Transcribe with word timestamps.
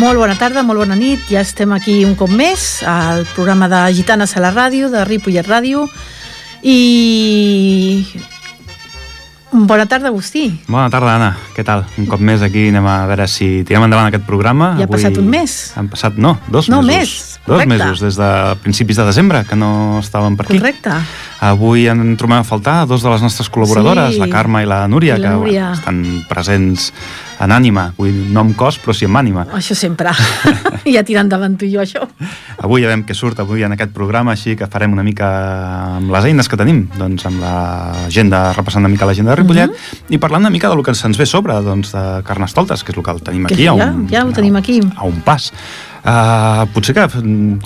Molt 0.00 0.16
bona 0.16 0.32
tarda, 0.32 0.62
molt 0.64 0.80
bona 0.80 0.94
nit. 0.96 1.26
Ja 1.28 1.42
estem 1.44 1.74
aquí 1.76 1.98
un 2.08 2.14
cop 2.16 2.30
més 2.32 2.80
al 2.88 3.26
programa 3.34 3.66
de 3.68 3.82
Gitanes 3.92 4.32
a 4.32 4.40
la 4.40 4.48
ràdio, 4.54 4.88
de 4.88 5.02
Ripollet 5.04 5.44
Ràdio. 5.44 5.82
I... 6.64 8.06
Bona 9.52 9.84
tarda, 9.90 10.08
Agustí. 10.08 10.46
Bona 10.70 10.88
tarda, 10.88 11.18
Anna. 11.18 11.28
Què 11.52 11.66
tal? 11.68 11.84
Un 12.00 12.08
cop 12.08 12.22
més 12.24 12.40
aquí 12.40 12.70
anem 12.70 12.88
a 12.88 12.94
veure 13.10 13.26
si 13.28 13.50
tirem 13.68 13.84
endavant 13.84 14.08
aquest 14.08 14.24
programa. 14.24 14.70
Ja 14.78 14.88
ha 14.88 14.92
passat 14.94 15.20
un 15.20 15.28
mes. 15.28 15.58
Han 15.76 15.92
passat, 15.92 16.16
no, 16.16 16.38
dos 16.48 16.72
no, 16.72 16.80
mesos. 16.80 16.96
Més, 16.96 17.39
dos 17.50 17.58
correcte. 17.62 17.84
mesos, 17.84 18.00
des 18.00 18.16
de 18.16 18.30
principis 18.62 18.96
de 18.96 19.04
desembre, 19.04 19.44
que 19.44 19.56
no 19.58 19.98
estàvem 20.00 20.36
per 20.38 20.46
aquí. 20.46 20.58
Correcte. 20.58 20.90
Avui 21.40 21.86
en 21.88 22.16
trobem 22.20 22.38
a 22.38 22.44
faltar 22.44 22.86
dos 22.86 23.02
de 23.02 23.10
les 23.10 23.22
nostres 23.22 23.50
col·laboradores, 23.50 24.12
Sí. 24.14 24.18
la 24.20 24.28
Carme 24.28 24.62
i 24.62 24.66
la 24.66 24.86
Núria, 24.88 25.16
I 25.16 25.20
la 25.20 25.28
que 25.30 25.34
Núria. 25.34 25.62
Bueno, 25.70 25.74
estan 25.74 26.24
presents 26.28 26.92
en 27.40 27.50
ànima, 27.56 27.94
vull 27.96 28.12
no 28.32 28.40
amb 28.40 28.54
cos, 28.54 28.76
però 28.78 28.92
sí 28.94 29.06
amb 29.06 29.16
ànima. 29.16 29.46
Això 29.56 29.74
sempre. 29.74 30.10
ja 30.84 31.02
tirant 31.02 31.24
endavant 31.26 31.56
tu 31.58 31.64
i 31.64 31.72
jo, 31.72 31.80
això. 31.80 32.06
Avui 32.60 32.82
ja 32.82 32.88
veiem 32.92 33.04
què 33.08 33.14
surt 33.16 33.40
avui 33.40 33.62
en 33.64 33.72
aquest 33.72 33.92
programa, 33.96 34.32
així 34.32 34.54
que 34.56 34.66
farem 34.68 34.92
una 34.92 35.02
mica 35.02 35.96
amb 35.96 36.10
les 36.12 36.24
eines 36.28 36.48
que 36.48 36.56
tenim, 36.60 36.82
doncs 36.98 37.24
amb 37.26 37.40
l'agenda, 37.40 38.52
repassant 38.52 38.84
una 38.84 38.92
mica 38.92 39.06
l'agenda 39.08 39.32
de 39.34 39.40
Ripollet, 39.40 39.70
Mhm. 39.70 40.12
i 40.12 40.18
parlant 40.18 40.42
una 40.42 40.50
mica 40.50 40.68
del 40.68 40.82
que 40.84 40.94
se'ns 40.94 41.16
ve 41.16 41.24
a 41.24 41.26
sobre, 41.26 41.54
doncs 41.62 41.92
de 41.92 42.22
Carnestoltes, 42.22 42.84
que 42.84 42.92
és 42.92 42.98
el 42.98 43.04
que 43.04 43.10
el 43.10 43.22
tenim 43.22 43.46
Que 43.46 43.54
aquí. 43.54 43.64
ja- 43.64 43.72
un, 43.72 44.08
ja 44.10 44.24
ho 44.24 44.32
tenim 44.32 44.56
aquí. 44.56 44.80
A 44.96 45.04
un 45.04 45.20
pas. 45.22 45.52
Uh, 46.00 46.64
potser 46.72 46.94
que, 46.96 47.02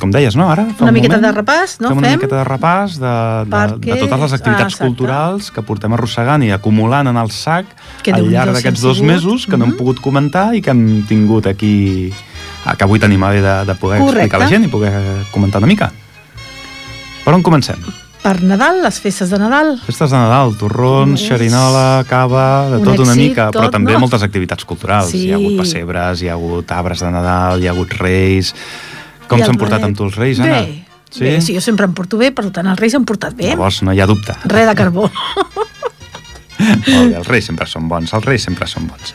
com 0.00 0.10
deies, 0.10 0.34
no, 0.34 0.48
ara? 0.50 0.64
Una 0.80 0.88
un 0.90 0.94
miqueta 0.96 1.16
moment, 1.20 1.22
de 1.28 1.40
repàs, 1.40 1.76
no? 1.80 1.88
Fem 1.92 1.98
una 2.00 2.08
Fem? 2.08 2.16
miqueta 2.18 2.36
de 2.40 2.44
repàs 2.48 2.96
de, 2.98 3.12
de, 3.46 3.50
Perquè- 3.54 3.94
de 3.94 3.98
totes 4.00 4.20
les 4.24 4.32
activitats 4.32 4.64
Ah, 4.64 4.66
exacte. 4.74 4.84
culturals 4.88 5.50
que 5.54 5.62
portem 5.62 5.92
arrossegant 5.94 6.42
i 6.42 6.50
acumulant 6.50 7.06
en 7.06 7.16
el 7.16 7.30
sac 7.30 7.66
Que 8.02 8.10
al 8.12 8.26
llarg 8.28 8.52
d'aquests 8.56 8.80
dos 8.82 8.96
sigut. 8.98 9.10
mesos 9.12 9.46
que 9.46 9.56
no 9.56 9.64
hem 9.64 9.70
Mhm. 9.70 9.78
pogut 9.78 10.00
comentar 10.00 10.52
i 10.54 10.60
que 10.60 10.70
hem 10.70 11.06
tingut 11.06 11.46
aquí 11.46 12.12
ah, 12.66 12.74
que 12.74 12.82
avui 12.84 12.98
tenim 12.98 13.22
a 13.22 13.30
bé 13.30 13.40
de, 13.40 13.64
de 13.66 13.74
poder 13.76 14.00
Correcte. 14.00 14.24
explicar 14.26 14.36
a 14.40 14.44
la 14.44 14.48
gent 14.50 14.64
i 14.64 14.68
poder 14.68 14.92
comentar 15.30 15.58
una 15.58 15.66
mica. 15.68 15.92
Per 17.24 17.32
on 17.34 17.42
comencem? 17.42 17.76
Per 18.24 18.38
Nadal, 18.40 18.80
les 18.80 18.98
festes 19.04 19.28
de 19.28 19.38
Nadal. 19.40 19.74
Festes 19.84 20.08
de 20.08 20.16
Nadal, 20.16 20.54
torrons, 20.56 21.18
És 21.20 21.28
xerinola, 21.28 22.04
cava, 22.08 22.70
de 22.72 22.78
un 22.80 22.88
tot 22.88 23.02
una 23.04 23.16
mica, 23.18 23.50
però 23.52 23.68
tot, 23.68 23.76
també 23.76 23.92
no? 23.92 24.00
moltes 24.06 24.24
activitats 24.24 24.64
culturals. 24.64 25.12
Sí. 25.12 25.26
Hi 25.26 25.34
ha 25.34 25.36
hagut 25.36 25.60
pessebres, 25.60 26.24
hi 26.24 26.32
ha 26.32 26.38
hagut 26.38 26.72
arbres 26.72 27.04
de 27.04 27.12
Nadal, 27.12 27.60
hi 27.60 27.68
ha 27.68 27.74
hagut 27.76 27.92
reis... 28.00 28.54
Com 29.28 29.40
s'han 29.40 29.56
portat 29.60 29.84
amb 29.84 29.96
tu 29.96 30.04
els 30.04 30.16
reis, 30.20 30.40
Anna? 30.40 30.62
Bé, 30.64 31.04
sí? 31.08 31.22
bé, 31.24 31.36
sí, 31.44 31.54
jo 31.56 31.60
sempre 31.64 31.88
em 31.88 31.94
porto 31.96 32.20
bé, 32.20 32.28
per 32.36 32.44
tant, 32.52 32.68
els 32.68 32.80
reis 32.80 32.92
s'han 32.96 33.06
portat 33.08 33.36
bé. 33.36 33.52
Llavors 33.52 33.80
no 33.84 33.92
hi 33.92 34.00
ha 34.00 34.08
dubte. 34.08 34.36
Res 34.52 34.68
de 34.68 34.74
carbó. 34.76 35.08
Molt 36.94 37.10
bé, 37.10 37.16
els 37.18 37.28
reis 37.28 37.46
sempre 37.48 37.66
són 37.68 37.88
bons, 37.90 38.12
els 38.14 38.24
reis 38.26 38.44
sempre 38.46 38.68
són 38.70 38.86
bons. 38.90 39.14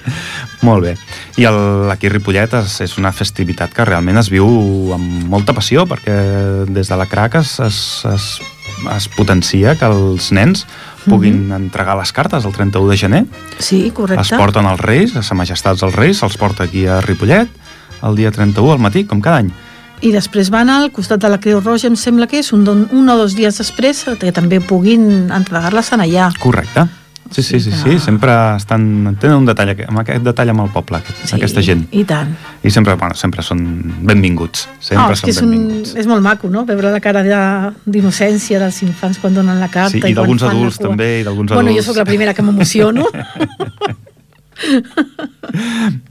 Molt 0.65 0.85
bé. 0.85 0.93
I 1.39 1.47
el, 1.49 1.59
aquí 1.93 2.11
Ripollet 2.11 2.55
és, 2.59 2.79
és 2.85 2.95
una 3.01 3.11
festivitat 3.15 3.73
que 3.75 3.87
realment 3.87 4.19
es 4.21 4.31
viu 4.31 4.47
amb 4.95 5.27
molta 5.31 5.55
passió, 5.57 5.85
perquè 5.89 6.15
des 6.69 6.91
de 6.91 6.99
la 6.99 7.07
CRAC 7.09 7.39
es, 7.41 7.55
es, 7.65 7.79
es, 8.09 8.29
es 8.95 9.07
potencia 9.15 9.75
que 9.79 9.87
els 9.89 10.31
nens 10.35 10.65
puguin 11.05 11.51
entregar 11.55 11.97
les 11.97 12.11
cartes 12.13 12.45
el 12.45 12.53
31 12.53 12.89
de 12.91 12.97
gener. 12.97 13.23
Sí, 13.57 13.89
correcte. 13.95 14.27
Es 14.27 14.39
porten 14.39 14.67
els 14.69 14.81
reis, 14.81 15.15
a 15.15 15.23
sa 15.23 15.37
majestats 15.37 15.83
els 15.85 15.95
reis, 15.95 16.19
se'ls 16.21 16.37
porta 16.37 16.67
aquí 16.67 16.85
a 16.87 16.99
Ripollet 17.05 17.49
el 18.03 18.15
dia 18.15 18.31
31 18.31 18.71
al 18.71 18.79
matí, 18.79 19.03
com 19.05 19.21
cada 19.21 19.43
any. 19.43 19.51
I 19.99 20.13
després 20.15 20.47
van 20.53 20.69
al 20.71 20.93
costat 20.95 21.19
de 21.19 21.27
la 21.31 21.41
Creu 21.43 21.59
Roja, 21.59 21.89
em 21.89 21.97
sembla 21.99 22.29
que 22.31 22.39
és 22.39 22.53
un, 22.55 22.63
un 22.63 23.11
o 23.11 23.17
dos 23.19 23.35
dies 23.35 23.57
després 23.59 24.05
que 24.21 24.31
també 24.31 24.61
puguin 24.63 25.27
entregar-les 25.35 25.91
en 25.91 26.05
allà. 26.05 26.29
Correcte. 26.39 26.87
Sí, 27.31 27.43
sí, 27.43 27.59
sí, 27.59 27.71
sí, 27.71 27.99
sempre 28.01 28.31
estan, 28.57 29.15
tenen 29.21 29.37
un 29.37 29.45
detall, 29.45 29.69
amb 29.87 29.99
aquest 30.01 30.23
detall 30.25 30.49
amb 30.49 30.63
el 30.63 30.69
poble, 30.73 30.97
aquest, 30.97 31.19
Sí, 31.29 31.35
aquesta 31.37 31.61
gent. 31.61 31.83
I 31.93 32.03
tant. 32.09 32.31
I 32.65 32.71
sempre, 32.73 32.95
bueno, 32.97 33.13
sempre 33.15 33.43
són 33.45 33.61
benvinguts. 34.01 34.65
Sempre 34.79 35.13
oh, 35.13 35.19
que 35.23 35.29
és, 35.29 35.37
són 35.37 35.45
un, 35.47 35.53
benvinguts. 35.53 35.93
és 36.01 36.09
molt 36.09 36.25
maco, 36.25 36.49
no?, 36.49 36.65
veure 36.65 36.89
la 36.91 36.99
cara 36.99 37.21
de- 37.23 37.71
d'innocència 37.85 38.59
dels 38.59 38.81
infants 38.83 39.21
quan 39.21 39.37
donen 39.37 39.59
la 39.61 39.69
carta. 39.69 39.91
Sí, 39.93 39.97
i 39.99 40.01
quan 40.01 40.17
d'alguns 40.23 40.43
adults 40.49 40.81
també, 40.81 41.19
i 41.21 41.23
d'alguns 41.27 41.53
Bueno, 41.53 41.69
jo 41.69 41.77
adults. 41.77 41.85
sóc 41.91 41.97
la 42.01 42.05
primera 42.09 42.33
que 42.33 42.41
m'emociono. 42.41 43.05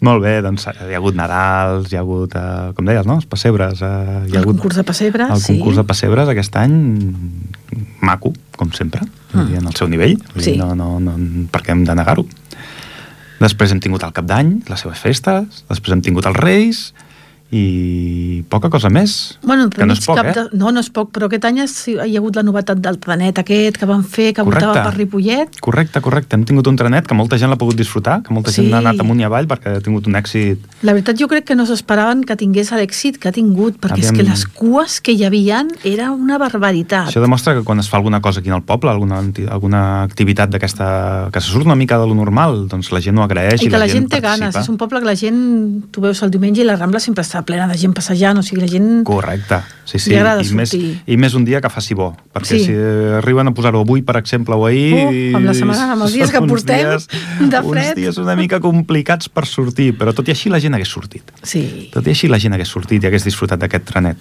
Molt 0.01 0.23
bé, 0.25 0.39
doncs 0.45 0.65
hi 0.71 0.95
ha 0.95 0.97
hagut 0.99 1.15
Nadals, 1.19 1.91
hi 1.93 1.97
ha 1.99 2.01
hagut, 2.01 2.33
eh, 2.39 2.73
com 2.77 2.87
deies, 2.89 3.07
no?, 3.07 3.19
els 3.21 3.27
pessebres. 3.29 3.83
Eh, 3.83 3.87
hi 4.31 4.35
ha 4.37 4.41
el 4.41 4.45
hagut 4.45 4.57
concurs 4.57 4.77
de 4.81 4.85
pessebre, 4.89 5.27
el 5.35 5.41
sí. 5.43 5.59
concurs 5.59 5.77
de 5.83 5.85
pessebres 5.91 6.31
aquest 6.33 6.57
any, 6.63 6.79
maco, 8.01 8.33
com 8.57 8.71
sempre, 8.73 9.03
mm. 9.45 9.61
en 9.63 9.67
el 9.71 9.75
seu 9.79 9.89
nivell, 9.89 10.17
Sí. 10.37 10.57
no, 10.57 10.75
no, 10.75 10.99
no, 11.01 11.17
per 11.53 11.63
què 11.63 11.75
hem 11.75 11.85
de 11.89 11.95
negar-ho? 11.95 12.27
Després 13.39 13.71
hem 13.71 13.81
tingut 13.81 14.03
el 14.03 14.13
Cap 14.17 14.27
d'Any, 14.27 14.63
les 14.69 14.81
seves 14.83 14.99
festes, 14.99 15.63
després 15.69 15.95
hem 15.95 16.03
tingut 16.03 16.27
els 16.27 16.37
Reis, 16.37 16.81
i 17.51 18.45
poca 18.49 18.69
cosa 18.69 18.91
més. 18.93 19.39
Bueno, 19.43 19.69
que 19.73 19.87
no 19.89 19.95
és 19.97 20.03
poc, 20.05 20.19
cap 20.19 20.27
eh? 20.29 20.33
de... 20.37 20.43
No, 20.61 20.71
no 20.75 20.83
és 20.85 20.91
poc, 20.93 21.11
però 21.15 21.29
aquest 21.31 21.47
any 21.49 21.63
hi 21.63 21.95
ha 21.97 22.19
hagut 22.21 22.37
la 22.37 22.43
novetat 22.45 22.81
del 22.85 22.99
trenet 23.01 23.39
aquest 23.41 23.79
que 23.81 23.89
van 23.89 24.05
fer, 24.05 24.35
que 24.37 24.45
Correcte. 24.45 24.67
voltava 24.67 24.85
per 24.91 24.99
Ripollet. 24.99 25.57
Correcte, 25.65 26.03
correcte. 26.05 26.37
Hem 26.37 26.45
tingut 26.49 26.69
un 26.69 26.77
trenet 26.77 27.09
que 27.09 27.17
molta 27.17 27.39
gent 27.41 27.49
l'ha 27.51 27.57
pogut 27.61 27.77
disfrutar, 27.79 28.19
que 28.23 28.35
molta 28.37 28.53
Sí. 28.53 28.63
gent 28.63 28.75
ha 28.75 28.79
anat 28.83 29.01
amunt 29.01 29.21
i 29.21 29.25
avall 29.25 29.47
perquè 29.49 29.77
ha 29.79 29.81
tingut 29.85 30.07
un 30.07 30.15
èxit 30.21 30.59
La 30.83 30.93
veritat, 30.93 31.17
jo 31.19 31.27
crec 31.27 31.45
que 31.45 31.57
no 31.57 31.65
s'esperaven 31.67 32.23
que 32.25 32.37
tingués 32.37 32.71
l'èxit 32.71 33.17
que 33.19 33.29
ha 33.29 33.33
tingut, 33.33 33.81
perquè 33.81 33.99
és 33.99 34.11
Aviam. 34.11 34.17
que 34.27 34.31
les 34.31 34.45
cues 34.47 35.01
que 35.01 35.13
hi 35.13 35.25
havien 35.25 35.69
era 35.85 36.11
una 36.13 36.39
barbaritat. 36.39 37.09
Això 37.09 37.21
demostra 37.21 37.55
que 37.55 37.65
quan 37.65 37.79
es 37.81 37.89
fa 37.89 37.97
alguna 37.97 38.21
cosa 38.21 38.41
aquí 38.41 38.51
al 38.51 38.63
poble, 38.63 38.91
alguna, 38.91 39.19
alguna 39.51 40.03
activitat 40.03 40.51
d'aquesta... 40.51 41.31
que 41.33 41.41
se 41.41 41.51
surt 41.51 41.65
una 41.65 41.75
mica 41.75 41.99
de 41.99 42.07
lo 42.07 42.15
normal, 42.15 42.69
doncs 42.69 42.93
la 42.93 43.01
gent 43.01 43.19
ho 43.19 43.23
agraeix 43.23 43.63
I 43.63 43.69
que 43.69 43.79
la 43.79 43.89
gent, 43.89 44.07
té 44.09 44.21
participa. 44.21 44.37
ganes. 44.53 44.57
És 44.57 44.69
un 44.69 44.77
poble 44.77 45.01
que 45.01 45.07
la 45.07 45.17
gent, 45.17 45.91
tu 45.91 46.01
veus 46.01 46.23
el 46.23 46.31
diumenge 46.31 46.61
i 46.63 46.65
la 46.65 46.77
Rambla 46.77 47.01
sempre 47.01 47.25
està 47.25 47.38
plena 47.47 47.67
de 47.69 47.77
gent 47.79 47.93
passejant, 47.95 48.39
o 48.39 48.43
sigui, 48.43 48.61
la 48.63 48.69
gent... 48.71 49.03
Correcte, 49.07 49.61
sí, 49.85 49.99
sí. 49.99 50.15
I 50.15 50.23
més, 50.55 50.71
sortir. 50.73 50.91
I 51.07 51.17
més 51.21 51.35
un 51.39 51.45
dia 51.45 51.61
que 51.61 51.71
faci 51.71 51.95
bo, 51.99 52.11
perquè 52.35 52.59
Sí. 52.59 52.65
si 52.67 52.75
arriben 53.19 53.49
a 53.49 53.55
posar-ho 53.55 53.81
avui, 53.85 54.03
per 54.03 54.17
exemple, 54.21 54.55
o 54.57 54.67
ahir... 54.67 54.95
Oh, 54.95 55.37
amb 55.39 55.47
la 55.51 55.55
setmana, 55.55 55.93
amb 55.95 56.03
els 56.09 56.17
dies 56.17 56.31
que 56.35 56.41
portem 56.43 56.85
dies, 56.89 57.09
de 57.41 57.63
fred. 57.63 57.93
Uns 57.95 57.95
dies 58.01 58.19
una 58.19 58.37
mica 58.37 58.61
complicats 58.61 59.29
per 59.29 59.47
sortir, 59.47 59.93
però 59.99 60.15
tot 60.17 60.29
i 60.29 60.35
així 60.37 60.51
la 60.51 60.61
gent 60.61 60.75
hagués 60.79 60.89
sortit. 60.93 61.33
Sí. 61.43 61.91
Tot 61.95 62.07
i 62.07 62.15
així 62.17 62.29
la 62.29 62.39
gent 62.43 62.55
hagués 62.57 62.69
sortit 62.69 63.03
i 63.03 63.07
hagués 63.11 63.25
disfrutat 63.29 63.61
d'aquest 63.61 63.85
trenet. 63.93 64.17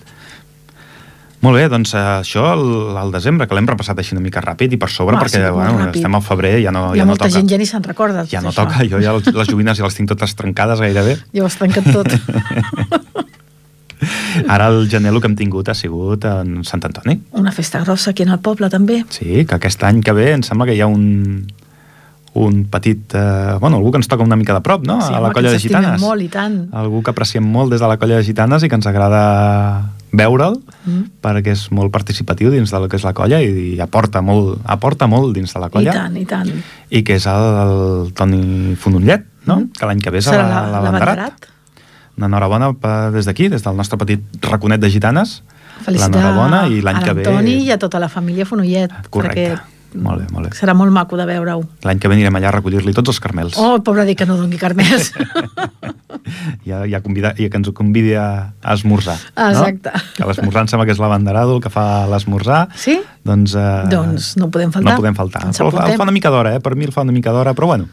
Molt 1.45 1.53
bé, 1.53 1.67
doncs 1.69 1.91
eh, 1.93 1.99
això 2.23 2.47
al, 2.49 2.63
al 2.97 3.11
desembre, 3.13 3.45
que 3.47 3.53
l'hem 3.53 3.67
repassat 3.69 3.99
així 4.01 4.15
una 4.15 4.23
mica 4.25 4.41
ràpid 4.41 4.73
i 4.73 4.77
per 4.81 4.89
sobre, 4.89 5.15
Ah, 5.15 5.21
perquè 5.21 5.37
sí, 5.43 5.51
bueno, 5.53 5.75
ràpid. 5.83 5.99
estem 6.01 6.15
al 6.17 6.23
febrer, 6.25 6.55
ja 6.63 6.71
no, 6.73 6.87
ja 6.97 7.05
no 7.05 7.11
molta 7.13 7.27
toca. 7.27 7.35
gent 7.37 7.49
ja 7.51 7.57
ni 7.61 7.67
se'n 7.69 7.83
recorda. 7.85 8.25
Ja 8.25 8.41
no 8.41 8.49
això. 8.49 8.63
toca, 8.65 8.81
jo 8.89 8.97
ja 9.03 9.13
les, 9.13 9.27
les 9.33 9.47
joguines 9.51 9.77
ja 9.77 9.85
les 9.85 9.95
tinc 9.95 10.09
totes 10.09 10.33
trencades 10.35 10.81
gairebé. 10.81 11.17
Ho 11.41 11.45
has 11.45 11.57
trencat 11.61 11.85
tot. 11.93 12.09
Ara 14.47 14.67
el 14.69 14.85
gener 14.89 15.09
el 15.13 15.19
que 15.21 15.27
hem 15.29 15.35
tingut 15.37 15.69
ha 15.69 15.73
sigut 15.77 16.25
en 16.29 16.59
Sant 16.67 16.83
Antoni. 16.85 17.15
Una 17.33 17.51
festa 17.51 17.79
grossa 17.81 18.11
aquí 18.11 18.23
en 18.23 18.29
el 18.35 18.39
poble, 18.45 18.69
també. 18.69 18.99
Sí, 19.09 19.43
que 19.45 19.55
aquest 19.57 19.81
any 19.87 20.03
que 20.05 20.13
ve 20.13 20.31
em 20.35 20.43
sembla 20.45 20.67
que 20.69 20.75
hi 20.77 20.81
ha 20.85 20.87
un, 20.89 21.47
un 22.37 22.59
petit... 22.69 23.15
Eh, 23.17 23.55
bueno, 23.61 23.77
algú 23.81 23.91
que 23.95 23.97
ens 23.97 24.07
toca 24.09 24.21
una 24.23 24.35
mica 24.37 24.53
de 24.53 24.61
prop, 24.61 24.85
no? 24.85 24.99
Sí, 25.01 25.13
a 25.13 25.21
la 25.23 25.31
colla 25.33 25.49
de 25.53 25.59
gitanes. 25.59 25.97
molt, 26.01 26.21
i 26.21 26.29
tant. 26.29 26.59
Algú 26.77 27.01
que 27.01 27.09
apreciem 27.13 27.45
molt 27.45 27.73
des 27.73 27.81
de 27.81 27.89
la 27.89 27.97
colla 27.97 28.19
de 28.21 28.25
gitanes 28.27 28.61
i 28.63 28.69
que 28.69 28.77
ens 28.77 28.85
agrada 28.85 29.23
veure'l, 30.11 30.59
Mm. 30.87 31.03
perquè 31.21 31.51
és 31.51 31.65
molt 31.75 31.91
participatiu 31.91 32.49
dins 32.49 32.71
del 32.71 32.87
que 32.87 32.95
és 32.95 33.03
la 33.03 33.11
colla 33.13 33.41
i, 33.43 33.75
i 33.75 33.79
aporta, 33.83 34.21
molt, 34.21 34.61
aporta 34.63 35.05
molt 35.07 35.33
dins 35.35 35.51
de 35.53 35.59
la 35.59 35.67
I 35.67 35.69
colla. 35.69 35.91
tant, 35.91 36.15
i 36.17 36.23
tant. 36.25 36.51
I 36.89 37.01
que 37.03 37.15
és 37.19 37.25
el, 37.27 37.43
el 37.65 38.13
Toni 38.15 38.75
Fonollet, 38.79 39.25
no? 39.45 39.59
Mm. 39.59 39.71
Que 39.77 39.85
l'any 39.85 39.99
que 39.99 40.09
ve 40.15 40.21
Serà 40.23 40.47
la, 40.47 40.61
la, 40.71 40.79
l'abanderat. 40.81 41.49
Una 42.17 42.25
enhorabona 42.31 42.71
per- 42.73 43.11
des 43.11 43.25
d'aquí, 43.27 43.49
des 43.49 43.61
del 43.63 43.75
nostre 43.75 43.97
petit 43.99 44.21
raconet 44.41 44.79
de 44.81 44.89
gitanes. 44.89 45.43
Felicitar 45.85 46.09
L'enhorabona 46.15 46.67
i 46.71 46.79
l'any 46.81 47.03
que 47.03 47.13
ve... 47.13 47.23
l'Antoni 47.27 47.57
i 47.67 47.71
a 47.71 47.77
tota 47.77 47.99
la 47.99 48.07
família 48.09 48.45
Fonollet. 48.45 48.89
Correcte. 49.09 49.51
perquè 49.53 49.76
Molt 49.97 50.21
bé, 50.21 50.27
molt 50.33 50.47
bé. 50.49 50.55
Serà 50.57 50.73
molt 50.77 50.93
maco 50.93 51.17
de 51.19 51.25
veure-ho. 51.27 51.63
L'any 51.87 51.99
que 51.99 52.07
ve 52.11 52.15
anirem 52.17 52.35
allà 52.39 52.51
a 52.51 52.55
recollir-li 52.57 52.93
tots 52.93 53.09
els 53.13 53.19
carmels. 53.23 53.57
Oh, 53.57 53.79
pobre 53.83 54.05
dir 54.05 54.15
que 54.19 54.25
no 54.29 54.37
doni 54.39 54.57
carmels. 54.61 55.11
Ja, 56.67 56.81
ja, 56.89 56.99
convida, 57.01 57.29
ja 57.37 57.47
que 57.47 57.55
ens 57.59 57.69
ho 57.69 57.73
convidi 57.75 58.11
a, 58.19 58.51
a 58.59 58.73
esmorzar. 58.75 59.15
Exacte. 59.31 59.91
No? 59.93 60.01
Que 60.17 60.25
l'esmorzar 60.27 60.63
em 60.65 60.69
sembla 60.71 60.85
que 60.87 60.91
és 60.91 60.99
l'abanderado 60.99 61.53
el 61.55 61.61
que 61.63 61.69
fa 61.71 62.05
l'esmorzar. 62.11 62.65
Sí? 62.75 62.97
Doncs, 63.27 63.53
eh, 63.55 63.85
Doncs 63.91 64.33
no 64.41 64.49
podem 64.51 64.73
faltar. 64.75 64.91
No 64.91 64.99
podem 64.99 65.15
faltar. 65.15 65.45
Ens 65.47 65.59
Però 65.61 65.69
el 65.69 65.75
fa, 65.75 65.77
el 65.77 65.83
apuntem. 65.85 66.01
fa 66.01 66.07
una 66.09 66.15
mica 66.15 66.31
d'hora, 66.33 66.55
eh? 66.57 66.61
Per 66.63 66.73
mi 66.75 66.87
el 66.89 66.91
fa 66.95 67.05
una 67.07 67.15
mica 67.15 67.31
d'hora, 67.35 67.53
però 67.55 67.69
bueno, 67.71 67.87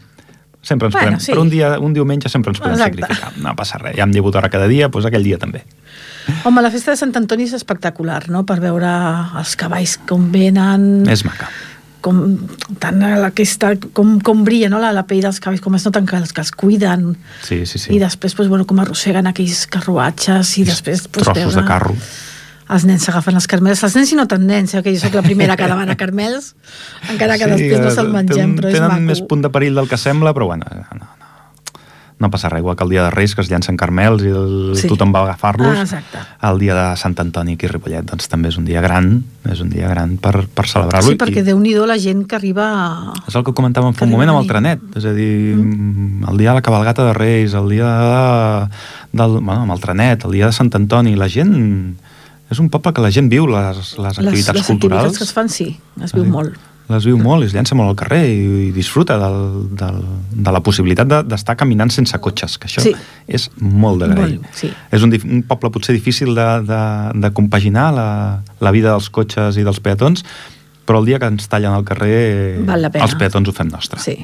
sempre 0.61 0.89
ens 0.89 0.97
Bueno, 0.97 1.13
podem... 1.15 1.23
sí. 1.23 1.31
Per 1.31 1.39
un, 1.39 1.49
dia, 1.53 1.69
un 1.79 1.93
diumenge 1.95 2.31
sempre 2.33 2.51
ens 2.51 2.59
podem 2.59 2.75
Exacte. 2.75 3.05
sacrificar. 3.05 3.31
No 3.45 3.55
passa 3.55 3.79
res. 3.79 3.95
Ja 3.95 4.03
hem 4.03 4.11
digut 4.15 4.35
hora 4.35 4.49
cada 4.51 4.67
dia, 4.71 4.89
doncs 4.91 5.07
aquell 5.07 5.23
dia 5.23 5.39
també. 5.39 5.63
Home, 6.43 6.61
la 6.65 6.71
festa 6.73 6.91
de 6.91 6.97
Sant 6.99 7.15
Antoni 7.15 7.47
és 7.47 7.53
espectacular, 7.55 8.25
no?, 8.33 8.43
per 8.49 8.59
veure 8.59 8.91
els 9.39 9.55
cavalls 9.55 9.95
com 10.09 10.27
venen... 10.33 11.05
És 11.07 11.23
maca. 11.23 11.47
Com, 12.05 12.19
tant 12.81 13.01
aquesta, 13.25 13.73
com, 13.97 14.19
com 14.25 14.43
brilla 14.45 14.69
no? 14.69 14.79
la, 14.83 14.91
la 14.95 15.05
pell 15.09 15.23
dels 15.25 15.41
cavalls, 15.41 15.63
com 15.63 15.77
es 15.77 15.87
noten 15.87 16.05
que 16.09 16.19
els, 16.19 16.35
que 16.35 16.43
els 16.43 16.53
cuiden 16.53 17.15
Sí, 17.41 17.63
sí, 17.65 17.81
sí. 17.81 17.89
i 17.95 17.99
després 18.01 18.37
pues, 18.37 18.51
bueno, 18.51 18.67
com 18.69 18.79
arrosseguen 18.83 19.31
aquells 19.31 19.65
carruatges 19.73 20.53
i 20.61 20.67
després 20.69 21.07
pues, 21.09 21.25
Trossos 21.25 21.57
de 21.57 21.65
carro. 21.67 21.95
els 22.75 22.85
nens 22.89 23.03
s'agafen 23.05 23.37
els 23.41 23.49
carmels 23.49 23.83
els 23.85 23.97
nens 23.97 24.13
i 24.13 24.19
no 24.19 24.27
tant 24.29 24.45
nens, 24.45 24.73
eh, 24.77 24.83
que 24.85 24.93
jo 24.93 25.01
sóc 25.01 25.17
la 25.17 25.25
primera 25.25 25.57
que 25.57 25.67
demana 25.69 25.97
carmels 25.97 26.53
encara 27.09 27.39
que 27.41 27.49
després 27.51 27.81
no 27.81 27.91
se'l 27.97 28.13
mengem 28.13 28.37
tenen, 28.37 28.55
però 28.59 28.71
és 28.71 28.79
tenen 28.79 28.93
maco 28.93 29.09
més 29.11 29.25
punt 29.25 29.45
de 29.45 29.53
perill 29.53 29.81
del 29.81 29.89
que 29.91 30.01
sembla, 30.01 30.33
però 30.37 30.53
bueno, 30.53 30.65
no, 30.71 31.01
no. 31.01 31.24
No 32.17 32.29
passa 32.31 32.47
res, 32.47 32.61
igual 32.63 32.77
que 32.79 32.83
el 32.85 32.89
dia 32.93 33.03
de 33.03 33.11
Reis, 33.11 33.33
que 33.35 33.43
es 33.43 33.49
llancen 33.51 33.75
carmels 33.75 34.23
i 34.23 34.29
el, 34.31 34.75
Sí. 34.79 34.87
tothom 34.87 35.11
va 35.13 35.23
agafar-los. 35.23 35.93
Ah. 35.93 36.01
El 36.49 36.59
dia 36.59 36.73
de 36.73 36.97
Sant 36.97 37.17
Antoni 37.19 37.53
aquí 37.53 37.67
a 37.67 37.69
Ripollet, 37.73 38.05
doncs 38.07 38.29
també 38.31 38.49
és 38.49 38.57
un 38.57 38.63
dia 38.63 38.79
gran, 38.81 39.23
és 39.51 39.59
un 39.59 39.69
dia 39.69 39.89
gran 39.89 40.15
per, 40.17 40.47
per 40.47 40.65
celebrar-lo. 40.65 41.11
Sí, 41.11 41.17
perquè 41.19 41.43
i 41.43 41.47
déu 41.47 41.59
nhi 41.59 41.75
la 41.75 41.97
gent 41.99 42.23
que 42.25 42.37
arriba... 42.37 42.65
A... 42.71 43.13
és 43.27 43.35
el 43.35 43.43
que 43.43 43.51
comentàvem 43.51 43.93
fa 43.93 44.05
un 44.05 44.11
moment 44.11 44.31
amb 44.31 44.39
el 44.39 44.47
trenet, 44.47 44.79
és 44.95 45.05
a 45.05 45.11
dir, 45.11 45.55
mm. 45.57 46.29
el 46.31 46.37
dia 46.37 46.53
de 46.53 46.55
la 46.55 46.63
cabalgata 46.63 47.03
de 47.03 47.13
Reis, 47.13 47.53
el 47.53 47.67
dia 47.69 47.89
de, 47.99 48.69
del, 49.11 49.39
bueno, 49.41 49.63
amb 49.63 49.75
el 49.75 49.83
trenet, 49.83 50.23
el 50.23 50.31
dia 50.31 50.47
de 50.47 50.55
Sant 50.55 50.71
Antoni, 50.73 51.15
la 51.15 51.27
gent... 51.27 51.97
És 52.45 52.59
un 52.61 52.69
poble 52.69 52.93
que 52.93 53.01
la 53.01 53.09
gent 53.09 53.25
viu 53.27 53.47
les, 53.49 53.75
les 53.97 54.19
activitats 54.21 54.53
les, 54.53 54.61
les 54.61 54.67
culturals. 54.69 55.01
activitats 55.01 55.17
que 55.17 55.23
es 55.25 55.33
fan, 55.33 55.49
sí, 55.49 55.71
es 56.05 56.13
viu 56.13 56.27
molt. 56.29 56.53
Les 56.89 57.05
viu 57.07 57.17
molt 57.17 57.41
i 57.43 57.47
es 57.47 57.53
llença 57.55 57.73
molt 57.75 57.89
al 57.89 57.95
carrer 57.97 58.21
i, 58.29 58.41
i 58.67 58.71
disfruta 58.75 59.15
del, 59.17 59.37
del, 59.79 60.01
de 60.31 60.51
la 60.53 60.59
possibilitat 60.61 61.07
de- 61.09 61.23
d'estar 61.31 61.55
de, 61.55 61.59
caminant 61.63 61.89
sense 61.93 62.17
cotxes, 62.21 62.57
que 62.61 62.67
això 62.69 62.83
Sí. 62.85 62.93
és 63.27 63.47
molt 63.59 64.03
d'agrair. 64.03 64.39
Molt, 64.39 64.51
sí. 64.53 64.69
És 64.93 65.01
un, 65.03 65.13
un 65.25 65.41
poble 65.49 65.71
potser 65.73 65.95
difícil 65.97 66.35
de, 66.37 66.47
de, 66.67 66.81
de 67.25 67.31
compaginar 67.33 67.87
la, 67.95 68.09
la 68.61 68.71
vida 68.75 68.91
dels 68.93 69.09
cotxes 69.09 69.57
i 69.57 69.63
dels 69.65 69.79
peatons, 69.81 70.23
però 70.85 70.99
el 71.01 71.05
dia 71.09 71.17
que 71.17 71.25
ens 71.25 71.47
tallen 71.49 71.73
al 71.73 71.83
carrer 71.83 72.59
els 73.01 73.15
peatons 73.17 73.49
ho 73.49 73.55
fem 73.57 73.71
nostre. 73.73 73.99
Sí, 73.99 74.19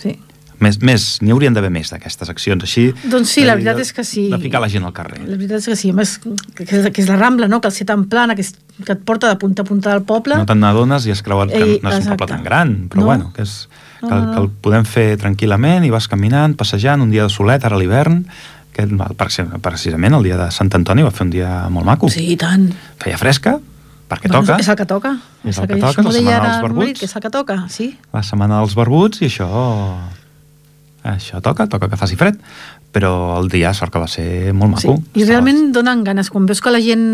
sí. 0.00 0.14
Més, 0.58 0.78
més 0.80 1.18
n'hi 1.20 1.30
haurien 1.34 1.52
d'haver 1.52 1.68
més 1.70 1.90
d'aquestes 1.92 2.30
accions 2.32 2.62
així. 2.64 2.86
Doncs 3.04 3.28
sí, 3.28 3.42
de- 3.42 3.46
la 3.48 3.54
veritat 3.56 3.76
de- 3.76 3.82
és 3.82 3.92
que 3.92 4.04
sí. 4.04 4.28
De 4.30 4.38
ficar 4.38 4.60
la 4.60 4.68
gent 4.72 4.84
al 4.88 4.92
carrer. 4.96 5.18
La 5.28 5.36
veritat 5.36 5.58
és 5.58 5.66
que 5.66 5.76
sí, 5.76 5.90
a 5.90 5.92
més, 5.92 6.18
que, 6.18 6.30
que, 6.64 6.64
és, 6.78 6.90
que 6.92 7.02
és 7.02 7.08
la 7.08 7.16
Rambla, 7.16 7.46
no?, 7.48 7.60
que 7.60 7.68
el 7.68 7.74
ser 7.74 7.84
tan 7.86 8.06
plana, 8.08 8.34
que, 8.34 8.40
és, 8.40 8.54
que 8.84 8.92
et 8.92 9.02
porta 9.04 9.28
de 9.28 9.36
punta 9.36 9.62
a 9.62 9.64
punta 9.68 9.90
del 9.92 10.02
poble. 10.08 10.34
No 10.36 10.46
te'n 10.46 10.60
n'adones 10.60 11.04
i 11.06 11.10
has 11.12 11.20
creuat 11.22 11.50
que 11.52 11.60
Ei, 11.62 11.80
no 11.82 11.90
és 11.90 12.06
un 12.06 12.16
poble 12.16 12.24
exacte. 12.24 12.26
tan 12.32 12.42
gran, 12.44 12.88
però 12.88 13.00
No. 13.00 13.04
bueno, 13.06 13.32
que, 13.34 13.42
és, 13.42 13.68
que, 14.00 14.06
No, 14.08 14.16
no, 14.16 14.24
no. 14.26 14.32
que 14.32 14.40
el 14.40 14.48
podem 14.64 14.84
fer 14.88 15.18
tranquil·lament 15.18 15.84
i 15.84 15.90
vas 15.90 16.08
caminant, 16.08 16.56
passejant, 16.56 17.02
un 17.02 17.10
dia 17.10 17.22
de 17.24 17.28
solet, 17.28 17.62
ara 17.64 17.76
l'hivern, 17.76 18.24
que 18.72 18.86
precisament 19.60 20.14
el 20.14 20.22
dia 20.22 20.36
de 20.36 20.50
Sant 20.52 20.68
Antoni 20.74 21.02
va 21.02 21.10
fer 21.10 21.24
un 21.26 21.30
dia 21.30 21.68
molt 21.68 21.84
maco. 21.86 22.08
Sí, 22.08 22.32
i 22.32 22.36
tant. 22.36 22.70
Feia 23.00 23.16
fresca, 23.18 23.58
perquè 24.08 24.28
Bueno, 24.28 24.44
toca, 24.46 24.58
És 24.60 24.68
el 24.68 24.76
que 24.76 24.86
toca. 24.86 25.16
És 25.44 25.58
el 25.58 25.66
que 25.66 25.74
això 25.74 25.88
toca, 25.88 26.02
m'ho 26.02 26.08
la 26.08 26.14
setmana 26.14 26.40
dels 26.42 26.56
el 26.56 26.62
barbuts. 26.62 26.78
marit, 26.78 26.98
Que 26.98 27.04
és 27.06 27.16
el 27.16 27.22
que 27.22 27.30
toca, 27.30 27.64
sí. 27.68 27.98
la 28.12 28.22
setmana 28.22 28.58
dels 28.60 28.74
barbuts, 28.74 29.20
i 29.22 29.26
això... 29.26 29.48
Això 31.14 31.40
toca, 31.44 31.68
toca 31.70 31.88
que 31.92 31.98
faci 32.00 32.18
fred, 32.18 32.38
però 32.94 33.36
el 33.38 33.50
dia 33.52 33.72
sort 33.76 33.94
que 33.94 34.02
va 34.02 34.08
ser 34.10 34.52
molt 34.56 34.80
sí. 34.80 34.88
maco. 34.88 35.02
I 35.14 35.28
realment 35.28 35.70
donen 35.76 36.02
ganes. 36.06 36.32
Quan 36.32 36.48
veus 36.48 36.62
que 36.64 36.72
la 36.74 36.82
gent 36.82 37.06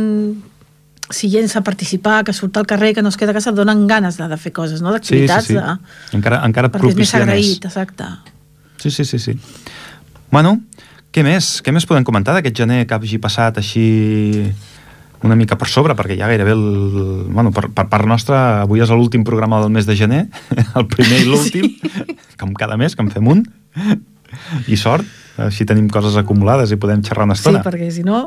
s'hi 1.13 1.29
llença 1.29 1.61
a 1.61 1.67
participar, 1.67 2.23
que 2.25 2.33
surt 2.33 2.57
al 2.57 2.67
carrer, 2.67 2.95
que 2.97 3.03
no 3.05 3.11
es 3.13 3.19
queda 3.21 3.35
a 3.35 3.37
casa, 3.37 3.53
donen 3.53 3.87
ganes 3.87 4.17
de, 4.17 4.29
de 4.29 4.39
fer 4.41 4.53
coses, 4.57 4.83
no? 4.83 4.95
Sí, 4.97 5.03
sí, 5.03 5.27
d'activitats. 5.27 5.47
sí. 5.51 5.59
De... 5.59 6.19
Encara, 6.19 6.43
encara 6.47 6.71
et 6.71 6.77
Perquè 6.77 6.93
és 6.93 7.01
més 7.03 7.15
agraït, 7.19 7.67
exacte. 7.69 8.09
Sí, 8.83 8.91
sí, 8.91 9.05
sí, 9.05 9.19
sí. 9.19 9.37
Bueno, 10.33 10.57
què 11.13 11.25
més? 11.27 11.59
Què 11.63 11.75
més 11.75 11.87
podem 11.87 12.07
comentar 12.09 12.35
d'aquest 12.37 12.63
gener 12.65 12.85
que 12.89 12.97
hagi 12.97 13.21
passat 13.23 13.61
així 13.61 13.87
una 15.23 15.37
mica 15.39 15.59
per 15.59 15.69
sobre, 15.71 15.95
perquè 15.99 16.17
ja 16.19 16.29
gairebé 16.31 16.55
el... 16.57 16.63
Bueno, 17.31 17.53
per, 17.55 17.69
per 17.75 17.87
part 17.91 18.09
nostra, 18.11 18.63
avui 18.65 18.83
és 18.83 18.91
l'últim 18.91 19.23
programa 19.27 19.61
del 19.63 19.71
mes 19.75 19.87
de 19.87 19.97
gener, 19.99 20.23
el 20.79 20.89
primer 20.91 21.21
i 21.23 21.29
l'últim, 21.29 21.69
sí. 21.79 22.17
com 22.41 22.57
cada 22.59 22.79
mes, 22.81 22.97
que 22.97 23.05
en 23.05 23.13
fem 23.13 23.29
un. 23.31 23.45
I 24.69 24.77
sort, 24.81 25.05
així 25.43 25.65
tenim 25.69 25.89
coses 25.93 26.15
acumulades 26.21 26.71
i 26.73 26.77
podem 26.81 27.03
xerrar 27.05 27.25
una 27.29 27.35
Sí, 27.37 27.43
estona. 27.45 27.63
perquè 27.65 27.91
si 27.93 28.03
no... 28.05 28.27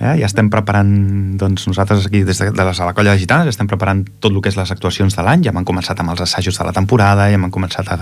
Eh? 0.00 0.14
Ja 0.20 0.26
estem 0.28 0.46
preparant, 0.50 0.90
doncs 1.38 1.64
nosaltres 1.66 2.04
aquí 2.06 2.20
des 2.22 2.38
de, 2.38 2.52
de 2.54 2.64
la 2.64 2.92
colla 2.94 3.12
de 3.16 3.18
gitanes 3.18 3.48
estem 3.50 3.66
preparant 3.66 4.04
tot 4.22 4.30
el 4.30 4.38
que 4.42 4.48
és 4.52 4.56
les 4.56 4.70
actuacions 4.70 5.16
de 5.16 5.24
l'any, 5.26 5.42
ja 5.44 5.50
hem 5.50 5.64
començat 5.66 5.98
amb 6.00 6.12
els 6.14 6.22
assajos 6.22 6.56
de 6.58 6.64
la 6.68 6.72
temporada, 6.72 7.26
ja 7.30 7.34
hem 7.38 7.48
començat 7.50 7.90
a, 7.90 7.98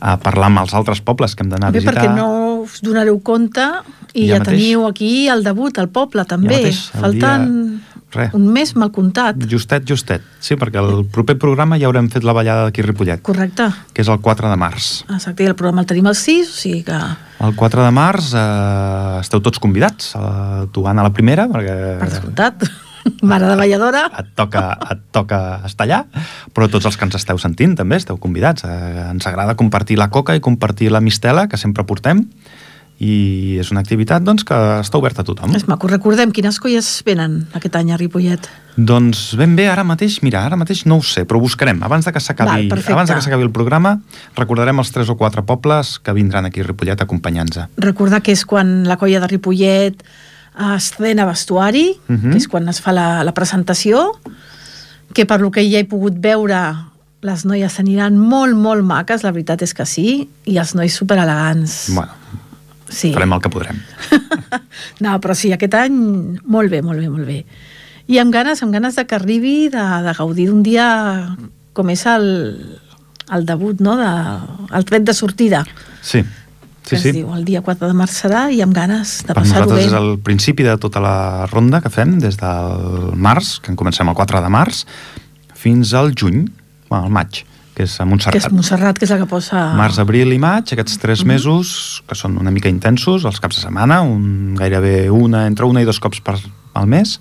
a 0.00 0.14
parlar 0.22 0.52
amb 0.52 0.62
els 0.62 0.74
altres 0.78 1.02
pobles 1.02 1.34
que 1.34 1.42
hem 1.42 1.50
d'anar 1.50 1.72
a 1.72 1.74
Bé, 1.74 1.80
visitar. 1.82 1.96
perquè 1.98 2.14
no 2.14 2.62
us 2.62 2.78
donareu 2.80 3.18
compte 3.26 3.66
i 4.14 4.28
Ja 4.28 4.36
ja, 4.36 4.38
mateix. 4.44 4.54
teniu 4.62 4.86
aquí 4.86 5.26
el 5.28 5.42
debut 5.44 5.78
al 5.82 5.90
poble, 5.90 6.24
també. 6.30 6.54
mateix, 6.62 6.90
el 6.94 7.00
Faltant 7.02 7.50
dia- 7.50 7.80
Res. 8.14 8.32
un 8.34 8.46
mes 8.52 8.74
mal 8.76 8.90
comptat. 8.94 9.36
Justet, 9.50 9.84
justet. 9.88 10.22
Sí, 10.40 10.56
perquè 10.60 10.80
el 10.82 11.04
proper 11.10 11.36
programa 11.40 11.78
ja 11.80 11.86
haurem 11.90 12.08
fet 12.12 12.24
la 12.24 12.32
ballada 12.36 12.68
d'aquí 12.68 12.80
a 12.84 12.86
Ripollet, 12.88 13.22
Correcte. 13.26 13.68
que 13.92 14.02
és 14.02 14.08
el 14.08 14.20
4 14.22 14.48
de 14.50 14.56
març. 14.60 15.04
Exacte, 15.10 15.42
i 15.44 15.46
el 15.50 15.54
programa 15.58 15.82
el 15.82 15.86
tenim 15.90 16.06
al 16.06 16.14
6, 16.18 16.48
o 16.48 16.58
sigui 16.62 16.82
que... 16.86 16.98
El 17.44 17.54
4 17.58 17.82
de 17.84 17.90
març 17.92 18.32
eh, 18.38 19.20
esteu 19.20 19.40
tots 19.44 19.58
convidats. 19.60 20.14
Eh, 20.16 20.66
tu, 20.72 20.86
Anna, 20.86 21.02
a 21.02 21.08
la 21.10 21.12
primera, 21.12 21.48
perquè 21.50 21.76
Per 22.00 22.08
descomptat. 22.12 22.64
Mare 23.20 23.44
de 23.50 23.56
balladora. 23.58 24.06
et 24.16 24.30
toca, 24.34 24.78
et 24.90 25.00
toca 25.12 25.60
estar 25.68 25.84
allà, 25.84 25.98
però 26.56 26.70
tots 26.72 26.86
els 26.88 26.96
que 26.96 27.04
ens 27.04 27.18
esteu 27.18 27.36
sentint 27.36 27.74
també 27.76 27.98
esteu 28.00 28.16
convidats. 28.16 28.64
Eh, 28.64 29.10
ens 29.10 29.26
agrada 29.28 29.56
compartir 29.60 29.98
la 30.00 30.08
coca 30.08 30.32
i 30.36 30.40
compartir 30.40 30.88
la 30.90 31.02
mistela, 31.04 31.44
que 31.46 31.58
sempre 31.60 31.84
portem, 31.84 32.22
i 33.02 33.56
és 33.60 33.70
una 33.74 33.80
activitat 33.82 34.22
doncs, 34.22 34.44
que 34.46 34.54
està 34.80 34.98
oberta 34.98 35.22
a 35.22 35.24
tothom. 35.26 35.54
És 35.56 35.66
maco. 35.66 35.88
Recordem 35.90 36.30
quines 36.32 36.60
colles 36.62 37.02
venen 37.04 37.46
aquest 37.54 37.74
any 37.76 37.90
a 37.92 37.96
Ripollet. 37.98 38.46
Doncs 38.76 39.34
ben 39.38 39.54
bé, 39.56 39.68
ara 39.70 39.84
mateix, 39.86 40.20
mira, 40.22 40.44
ara 40.46 40.56
mateix 40.56 40.84
no 40.86 40.96
ho 40.98 41.02
sé, 41.02 41.24
però 41.26 41.40
buscarem. 41.42 41.82
Abans 41.82 42.04
de 42.06 42.12
que 42.12 42.20
s'acabi 42.20 42.68
abans 42.70 43.08
de 43.10 43.14
que 43.14 43.22
s'acabi 43.22 43.42
el 43.46 43.50
programa, 43.54 44.00
recordarem 44.36 44.78
els 44.78 44.90
tres 44.94 45.10
o 45.10 45.16
quatre 45.16 45.42
pobles 45.42 45.98
que 45.98 46.12
vindran 46.12 46.46
aquí 46.46 46.60
a 46.60 46.64
Ripollet 46.70 47.00
acompanyant-nos. 47.02 47.68
Recordar 47.76 48.22
que 48.22 48.32
és 48.32 48.44
quan 48.46 48.84
la 48.88 48.96
colla 48.96 49.20
de 49.20 49.26
Ripollet 49.26 50.02
estrena 50.76 51.24
vestuari, 51.26 51.98
uh 52.08 52.12
Mhm. 52.12 52.18
-huh. 52.24 52.30
que 52.32 52.38
és 52.38 52.48
quan 52.48 52.68
es 52.68 52.80
fa 52.80 52.92
la, 52.92 53.24
la 53.24 53.34
presentació, 53.34 54.12
que 55.12 55.26
per 55.26 55.40
lo 55.40 55.50
que 55.50 55.62
ja 55.70 55.78
he 55.78 55.84
pogut 55.84 56.14
veure 56.18 56.74
les 57.22 57.44
noies 57.44 57.78
aniran 57.80 58.18
molt, 58.18 58.54
molt 58.54 58.84
maques, 58.84 59.22
la 59.22 59.30
veritat 59.32 59.62
és 59.62 59.72
que 59.74 59.86
sí, 59.86 60.28
i 60.44 60.58
els 60.58 60.74
nois 60.74 60.94
superelegants. 60.94 61.90
Bueno, 61.94 62.12
sí. 62.94 63.12
farem 63.14 63.32
el 63.36 63.42
que 63.44 63.50
podrem. 63.52 63.80
No, 65.04 65.16
però 65.22 65.34
sí, 65.36 65.50
aquest 65.54 65.74
any 65.78 65.94
molt 66.50 66.70
bé, 66.72 66.80
molt 66.82 67.00
bé, 67.02 67.08
molt 67.10 67.26
bé. 67.28 67.40
I 68.10 68.18
amb 68.20 68.32
ganes, 68.34 68.60
amb 68.62 68.74
ganes 68.74 68.96
de 68.98 69.04
que 69.08 69.16
arribi, 69.16 69.68
de, 69.72 69.82
de 70.04 70.12
gaudir 70.18 70.48
d'un 70.50 70.62
dia 70.66 70.86
com 71.74 71.88
és 71.90 72.02
el, 72.10 72.26
el 73.34 73.46
debut, 73.48 73.80
no? 73.82 73.94
De, 73.98 74.08
el 74.76 74.84
tret 74.88 75.06
de 75.08 75.14
sortida, 75.16 75.62
Sí, 76.04 76.20
sí, 76.84 76.98
sí. 77.00 77.12
diu 77.16 77.30
el 77.34 77.46
dia 77.48 77.62
4 77.64 77.88
de 77.88 77.96
març 77.96 78.18
serà, 78.26 78.44
i 78.52 78.60
amb 78.62 78.74
ganes 78.76 79.16
de 79.24 79.30
Per 79.32 79.38
passar-ho 79.40 79.64
nosaltres 79.70 79.80
bé. 79.80 79.86
és 79.88 79.96
el 80.02 80.10
principi 80.26 80.66
de 80.66 80.76
tota 80.82 81.00
la 81.00 81.46
ronda 81.50 81.80
que 81.80 81.90
fem 81.90 82.18
des 82.20 82.36
del 82.40 83.14
març, 83.16 83.56
que 83.64 83.72
en 83.72 83.78
comencem 83.80 84.10
el 84.12 84.18
4 84.18 84.42
de 84.44 84.52
març, 84.52 84.84
fins 85.56 85.94
al 85.96 86.12
juny, 86.14 86.44
bueno, 86.90 87.06
al 87.06 87.14
maig, 87.14 87.40
que 87.74 87.82
és 87.82 87.94
a 88.00 88.04
Que 88.04 88.06
és 88.06 88.10
Montserrat. 88.10 88.52
Montserrat, 88.52 88.98
que 88.98 89.04
és 89.04 89.10
la 89.10 89.18
que 89.18 89.26
posa... 89.26 89.74
Març, 89.74 89.98
abril 89.98 90.32
i 90.32 90.38
maig, 90.38 90.70
aquests 90.72 90.98
tres 91.02 91.24
Mhm. 91.24 91.28
mesos, 91.28 92.02
que 92.06 92.14
són 92.14 92.38
una 92.38 92.50
mica 92.54 92.68
intensos, 92.68 93.24
els 93.24 93.40
caps 93.40 93.56
de 93.56 93.62
setmana, 93.62 94.00
un, 94.02 94.54
gairebé 94.54 95.10
una, 95.10 95.46
entre 95.46 95.66
una 95.66 95.82
i 95.82 95.84
dos 95.84 95.98
cops 95.98 96.20
per, 96.20 96.36
al 96.74 96.86
mes, 96.86 97.20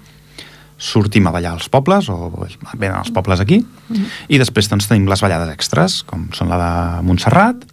sortim 0.78 1.28
a 1.28 1.32
ballar 1.32 1.54
als 1.54 1.70
pobles, 1.70 2.10
o 2.10 2.32
venen 2.78 2.98
als 2.98 3.12
pobles 3.12 3.40
aquí, 3.40 3.66
Mhm. 3.90 4.06
i 4.30 4.38
després 4.38 4.70
doncs, 4.70 4.88
tenim 4.88 5.08
les 5.10 5.22
ballades 5.22 5.50
extres, 5.54 6.04
com 6.04 6.30
són 6.34 6.50
la 6.50 6.58
de 6.58 7.04
Montserrat, 7.04 7.66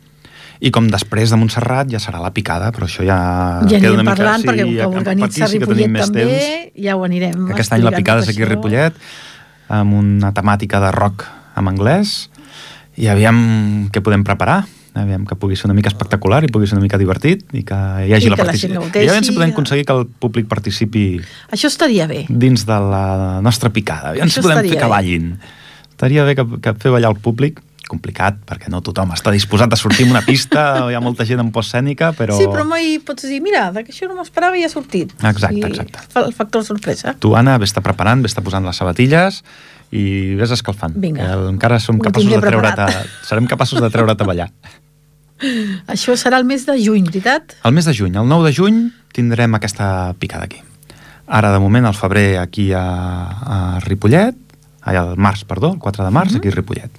i 0.60 0.70
com 0.70 0.88
després 0.88 1.30
de 1.30 1.36
Montserrat 1.36 1.88
ja 1.90 1.98
serà 1.98 2.20
la 2.20 2.30
picada, 2.32 2.70
però 2.70 2.84
això 2.84 3.04
ja... 3.04 3.60
Ja 3.64 3.80
queda 3.80 3.88
anirem 3.88 3.94
una 3.94 4.02
mica- 4.02 4.14
parlant, 4.16 4.40
sí, 4.42 4.46
perquè 4.46 4.82
com 4.84 4.92
que 4.92 4.98
organitza 4.98 5.46
sí 5.48 5.58
Ripollet 5.58 5.92
també, 6.00 6.24
temps. 6.26 6.84
ja 6.84 6.96
ho 6.96 7.04
anirem 7.04 7.46
Que 7.46 7.52
Aquest 7.54 7.72
any 7.72 7.82
la 7.82 7.90
picada 7.92 8.20
és 8.20 8.28
aquí 8.28 8.42
a. 8.42 8.46
Ripollet, 8.46 8.94
amb 9.68 9.94
una 9.94 10.32
temàtica 10.34 10.80
de 10.80 10.90
rock 10.92 11.24
en 11.56 11.66
anglès, 11.66 12.28
i 13.00 13.08
aviam 13.08 13.88
què 13.92 14.02
podem 14.04 14.22
preparar, 14.26 14.60
aviam 15.00 15.22
que 15.24 15.36
pugui 15.38 15.56
ser 15.56 15.68
una 15.70 15.74
mica 15.78 15.88
espectacular 15.88 16.42
i 16.44 16.50
pugui 16.52 16.66
ser 16.68 16.76
una 16.76 16.82
mica 16.84 16.98
divertit 17.00 17.44
i 17.56 17.62
que 17.64 17.78
hi 18.04 18.12
hagi 18.12 18.26
I 18.26 18.32
la 18.32 18.36
que 18.36 18.42
la 18.44 18.50
partici- 18.52 18.66
gent 18.68 18.74
gaudeixi, 18.76 19.06
I 19.06 19.08
aviam 19.14 19.24
si 19.24 19.32
podem 19.36 19.54
aconseguir 19.54 19.84
que 19.88 19.96
el 19.96 20.06
públic 20.20 20.48
participi 20.50 21.04
Això 21.54 21.70
estaria 21.70 22.06
bé. 22.10 22.24
dins 22.28 22.66
de 22.66 22.78
la 22.90 23.40
nostra 23.40 23.70
picada. 23.70 24.10
Aviam 24.12 24.28
si 24.28 24.40
Això 24.40 24.48
podem 24.48 24.68
fer 24.68 24.78
que 24.82 24.90
ballin. 24.90 25.30
Estaria 25.90 26.24
bé 26.24 26.34
que, 26.34 26.44
que 26.60 26.74
fer 26.80 26.90
ballar 26.92 27.10
el 27.14 27.20
públic, 27.22 27.60
complicat, 27.90 28.38
perquè 28.46 28.70
no 28.70 28.78
tothom 28.86 29.10
està 29.16 29.32
disposat 29.34 29.72
a 29.74 29.78
sortir 29.80 30.06
en 30.06 30.12
una 30.14 30.22
pista, 30.26 30.62
hi 30.90 30.94
ha 30.96 31.00
molta 31.02 31.26
gent 31.28 31.42
en 31.42 31.50
postcènica, 31.54 32.12
però... 32.18 32.36
Sí, 32.38 32.46
però 32.50 32.62
mai 32.68 32.98
pots 33.04 33.26
dir, 33.26 33.40
mira, 33.44 33.66
que 33.82 33.90
això 33.92 34.06
no 34.08 34.14
m'esperava 34.20 34.56
i 34.60 34.62
ha 34.64 34.70
sortit. 34.70 35.10
Exacte, 35.18 35.58
I 35.58 35.64
exacte. 35.68 36.04
El 36.22 36.32
factor 36.36 36.64
sorpresa. 36.66 37.16
Tu, 37.18 37.34
Anna, 37.36 37.58
vés-te 37.62 37.82
preparant, 37.84 38.22
vés-te 38.22 38.44
posant 38.46 38.64
les 38.66 38.78
sabatilles 38.78 39.42
i 39.90 40.04
vés 40.38 40.52
escalfant. 40.54 40.94
Vinga. 41.02 41.26
Que 41.26 41.50
encara 41.50 41.80
som 41.82 41.98
capaços 41.98 42.30
de 42.30 42.38
treure't 42.44 42.78
a, 42.86 42.88
serem 43.28 43.50
capaços 43.50 43.82
de 43.82 43.90
treure't 43.90 44.22
a 44.22 44.28
ballar. 44.28 44.48
Això 45.90 46.14
serà 46.20 46.38
el 46.38 46.44
mes 46.44 46.66
de 46.68 46.76
juny, 46.84 47.06
veritat? 47.08 47.54
El 47.64 47.72
mes 47.72 47.86
de 47.88 47.94
juny, 47.96 48.14
el 48.20 48.28
9 48.28 48.50
de 48.50 48.54
juny, 48.56 48.80
tindrem 49.16 49.54
aquesta 49.56 50.12
picada 50.20 50.44
aquí. 50.44 50.60
Ara, 51.26 51.52
de 51.54 51.60
moment, 51.62 51.86
al 51.88 51.94
febrer, 51.96 52.38
aquí 52.42 52.72
a, 52.76 52.82
a 52.84 53.58
Ripollet, 53.84 54.36
ai, 54.82 54.96
al 54.98 55.14
març, 55.16 55.44
perdó, 55.48 55.72
el 55.72 55.78
4 55.80 56.04
de 56.04 56.10
març, 56.12 56.32
Mhm. 56.34 56.38
aquí 56.42 56.48
a 56.48 56.56
Ripollet. 56.58 56.90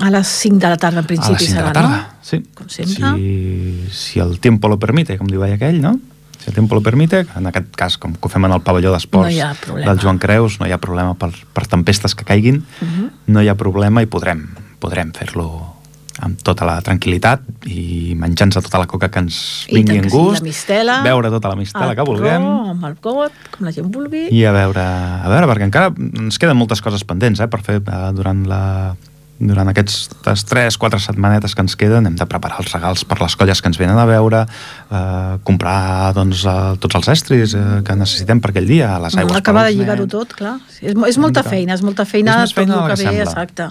A 0.00 0.10
les 0.10 0.26
5 0.26 0.58
de 0.58 0.68
la 0.68 0.76
tarda, 0.76 0.98
en 1.00 1.04
A 1.04 1.06
principi, 1.08 1.32
les 1.32 1.48
5 1.48 1.54
de 1.54 1.60
serà, 1.60 1.66
la 1.66 1.72
tarda, 1.72 1.96
no? 1.96 2.20
sí. 2.22 2.42
Com 2.54 2.68
sempre. 2.68 3.12
Si, 3.16 3.88
si 3.92 4.20
el 4.20 4.38
tiempo 4.40 4.68
lo 4.68 4.78
permite, 4.78 5.16
com 5.18 5.26
diu 5.30 5.42
aquell, 5.46 5.80
no? 5.80 5.94
Si 6.38 6.50
el 6.50 6.54
tiempo 6.54 6.74
lo 6.76 6.82
permite, 6.82 7.24
en 7.34 7.46
aquest 7.48 7.72
cas, 7.74 7.96
com 7.98 8.12
que 8.12 8.20
ho 8.22 8.28
fem 8.30 8.44
en 8.44 8.52
el 8.52 8.60
pavelló 8.62 8.92
d'esports 8.92 9.34
No 9.68 9.76
del 9.80 9.98
Joan 10.02 10.18
Creus, 10.22 10.60
no 10.60 10.66
hi 10.68 10.72
ha 10.72 10.78
problema 10.78 11.14
per, 11.18 11.30
per 11.52 11.66
tempestes 11.66 12.14
que 12.14 12.24
caiguin, 12.28 12.62
Mhm. 12.80 13.08
no 13.26 13.42
hi 13.42 13.48
ha 13.48 13.54
problema 13.56 14.02
i 14.02 14.06
podrem, 14.06 14.44
podrem 14.78 15.12
fer-lo 15.16 15.72
amb 16.20 16.38
tota 16.40 16.64
la 16.64 16.78
tranquil·litat 16.80 17.42
i 17.68 18.14
menjant-se 18.16 18.62
tota 18.64 18.78
la 18.78 18.86
coca 18.86 19.10
que 19.10 19.18
ens 19.20 19.66
vingui 19.68 19.98
en 19.98 20.08
gust, 20.08 20.40
la 20.40 20.46
mistela, 20.46 21.02
beure 21.04 21.28
tota 21.30 21.48
la 21.50 21.56
mistela 21.56 21.90
el 21.90 21.96
que 21.98 22.06
vulguem 22.08 22.42
amb 22.70 22.84
el 22.88 22.94
got, 23.02 23.32
com 23.52 23.66
la 23.66 23.72
gent 23.72 23.90
vulgui. 23.92 24.28
i 24.32 24.44
a 24.48 24.52
veure, 24.52 24.80
a 24.80 25.28
veure, 25.28 25.46
perquè 25.50 25.64
encara 25.68 25.92
ens 25.96 26.38
queden 26.38 26.56
moltes 26.56 26.80
coses 26.80 27.04
pendents 27.04 27.40
eh, 27.40 27.48
per 27.48 27.60
fer 27.60 27.82
eh, 27.84 28.12
durant 28.16 28.46
la 28.48 28.94
durant 29.38 29.68
aquestes 29.68 30.44
3-4 30.48 30.98
setmanetes 31.04 31.54
que 31.54 31.60
ens 31.64 31.76
queden 31.76 32.06
hem 32.08 32.16
de 32.16 32.26
preparar 32.26 32.60
els 32.62 32.72
regals 32.72 33.04
per 33.04 33.18
les 33.20 33.36
colles 33.36 33.60
que 33.60 33.68
ens 33.68 33.78
venen 33.80 33.98
a 34.00 34.06
veure 34.08 34.44
eh, 34.46 35.38
comprar 35.44 36.12
doncs, 36.16 36.44
eh, 36.48 36.76
tots 36.80 36.96
els 37.00 37.08
estris 37.12 37.54
eh, 37.54 37.64
que 37.84 37.96
necessitem 38.00 38.40
per 38.40 38.54
aquell 38.54 38.68
dia 38.68 38.94
les 39.02 39.16
aigües 39.20 39.36
acabar 39.36 39.66
de 39.68 39.74
lligar-ho 39.76 40.06
tot, 40.08 40.32
clar. 40.38 40.56
És, 40.80 40.94
és 40.94 41.18
molta 41.20 41.42
mica. 41.44 41.50
feina, 41.52 41.74
és 41.76 41.82
molta 41.84 42.04
feina, 42.08 42.42
És 42.44 42.54
feina 42.56 42.74
tot 42.78 42.82
el 42.84 42.88
que 42.88 42.96
que 42.96 43.02
ve, 43.02 43.10
sembla. 43.10 43.32
exacte. 43.32 43.68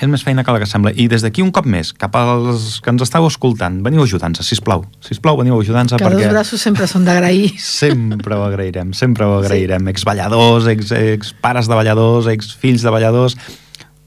És 0.00 0.08
més 0.08 0.22
feina 0.24 0.40
que 0.40 0.52
la 0.54 0.60
que 0.62 0.64
sembla. 0.64 0.94
I 0.96 1.08
des 1.12 1.20
d'aquí 1.20 1.42
un 1.44 1.50
cop 1.52 1.66
més, 1.68 1.90
cap 1.92 2.14
als 2.16 2.78
que 2.80 2.88
ens 2.88 3.02
estàu 3.04 3.26
escoltant, 3.28 3.82
veniu 3.84 4.00
ajudant-nos, 4.06 4.46
sisplau. 4.48 4.86
Sisplau, 5.04 5.36
veniu 5.36 5.58
ajudant-nos 5.60 5.98
Que 6.00 6.06
perquè... 6.06 6.22
dos 6.24 6.32
braços 6.32 6.62
sempre 6.64 6.86
són 6.88 7.04
d'agrair. 7.04 7.50
Sempre 7.60 8.38
ho 8.38 8.46
agrairem, 8.46 8.94
sempre 8.96 9.26
ho 9.28 9.34
agrairem. 9.42 9.84
Sí. 9.84 9.90
Ex-balladors, 9.92 10.70
ex, 10.72 10.94
ex 10.96 11.34
pares 11.44 11.68
de 11.68 11.74
balladors, 11.76 12.30
ex 12.32 12.54
fills 12.54 12.80
de 12.86 12.94
balladors... 12.94 13.36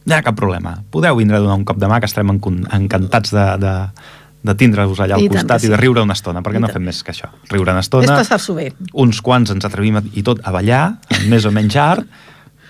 No 0.06 0.14
hi 0.16 0.18
ha 0.18 0.24
cap 0.26 0.36
problema. 0.36 0.76
Podeu 0.92 1.16
vindre 1.20 1.38
a 1.38 1.44
donar 1.44 1.56
un 1.56 1.64
cop 1.68 1.80
de 1.80 1.88
mà, 1.88 2.00
que 2.04 2.10
estarem 2.10 2.34
encantats 2.36 3.32
de, 3.32 3.46
de, 3.62 3.74
de 4.44 4.56
tindre-vos 4.60 5.00
allà 5.00 5.16
al 5.16 5.24
I 5.24 5.30
costat 5.32 5.62
que 5.62 5.70
i 5.70 5.72
de 5.72 5.78
sí. 5.78 5.82
riure 5.82 6.04
una 6.04 6.18
estona, 6.18 6.42
perquè 6.44 6.60
I 6.60 6.64
no 6.66 6.68
tant. 6.68 6.80
fem 6.80 6.90
més 6.92 7.00
que 7.04 7.14
això. 7.16 7.30
Riure 7.54 7.72
una 7.72 7.80
És 7.84 7.88
estona, 7.88 8.18
passar-s'ho 8.20 8.58
bé. 8.58 8.68
uns 9.06 9.22
quants 9.24 9.54
ens 9.56 9.66
atrevim 9.70 10.02
a, 10.02 10.04
i 10.14 10.24
tot 10.28 10.44
a 10.44 10.52
ballar, 10.56 10.84
més 11.32 11.48
o 11.48 11.54
menys 11.56 11.78
art, 11.80 12.04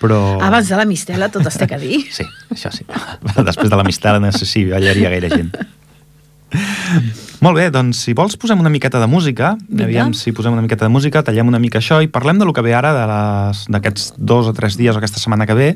però... 0.00 0.20
Abans 0.42 0.68
de 0.70 0.78
la 0.78 0.84
mistela 0.86 1.30
tot 1.32 1.46
es 1.50 1.58
té 1.58 1.66
que 1.70 1.78
dir. 1.82 2.02
Sí, 2.12 2.26
això 2.54 2.70
sí. 2.74 2.86
Després 3.50 3.70
de 3.70 3.76
la 3.78 3.86
mistela 3.86 4.20
no 4.22 4.30
sé 4.34 4.46
si 4.46 4.66
ballaria 4.70 5.10
gaire 5.10 5.30
gent. 5.34 5.54
Molt 7.42 7.56
bé, 7.58 7.70
doncs 7.70 7.98
si 8.06 8.12
vols 8.16 8.36
posem 8.40 8.60
una 8.60 8.70
miqueta 8.70 9.00
de 9.00 9.06
música, 9.10 9.56
Vinga. 9.68 9.84
aviam 9.84 10.12
si 10.14 10.32
posem 10.32 10.52
una 10.52 10.62
miqueta 10.62 10.84
de 10.86 10.92
música, 10.92 11.22
tallem 11.22 11.48
una 11.50 11.58
mica 11.58 11.78
això 11.78 11.98
i 12.02 12.06
parlem 12.08 12.38
de 12.38 12.44
lo 12.46 12.52
que 12.52 12.62
ve 12.62 12.74
ara 12.74 12.92
d'aquests 13.68 14.14
dos 14.16 14.46
o 14.48 14.52
tres 14.56 14.76
dies 14.80 14.94
o 14.94 14.98
aquesta 14.98 15.18
setmana 15.20 15.46
que 15.46 15.54
ve 15.54 15.68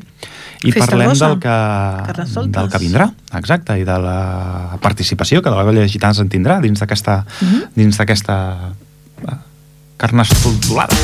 i 0.65 0.73
Festa 0.73 0.87
parlem 0.93 1.09
Rosa. 1.11 1.29
del 1.29 1.39
que, 1.41 2.49
del 2.49 2.71
que 2.71 2.79
vindrà, 2.79 3.11
exacte, 3.35 3.79
i 3.79 3.85
de 3.85 3.99
la 3.99 4.79
participació 4.81 5.43
que 5.43 5.51
de 5.51 5.57
la 5.57 5.65
Colla 5.65 5.81
de 5.81 5.89
Gitans 5.89 6.19
en 6.21 6.29
tindrà 6.29 6.61
dins 6.61 6.79
d'aquesta 6.81 7.25
Mhm. 7.43 7.63
dins 7.77 7.99
d'aquesta 7.99 8.39
eh, 9.29 9.37
carnestolada. 9.97 10.95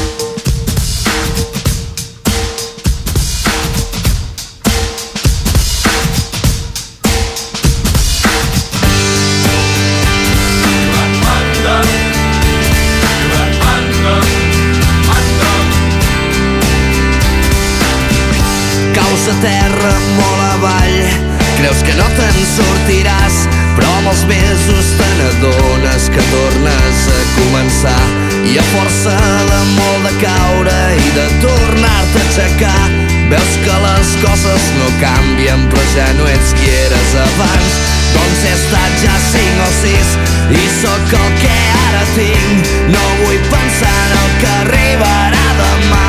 Aixecar 32.35 32.91
Veus 33.31 33.53
que 33.63 33.75
les 33.83 34.09
coses 34.19 34.63
no 34.79 34.89
canvien 34.99 35.61
però 35.71 35.83
ja 35.93 36.07
no 36.19 36.27
ets 36.29 36.51
qui 36.59 36.67
eres 36.67 37.13
abans. 37.23 37.77
Doncs 38.15 38.43
he 38.45 38.51
estat 38.57 38.97
ja 39.03 39.15
cinc 39.29 39.61
o 39.63 39.69
sis 39.79 40.11
i 40.59 40.65
sóc 40.81 41.15
el 41.19 41.31
que 41.41 41.53
ara 41.85 42.03
tinc. 42.17 42.73
No 42.91 43.05
vull 43.23 43.39
pensar 43.53 43.95
en 44.03 44.17
el 44.19 44.35
que 44.43 44.51
arribarà 44.65 45.47
demà. 45.61 46.03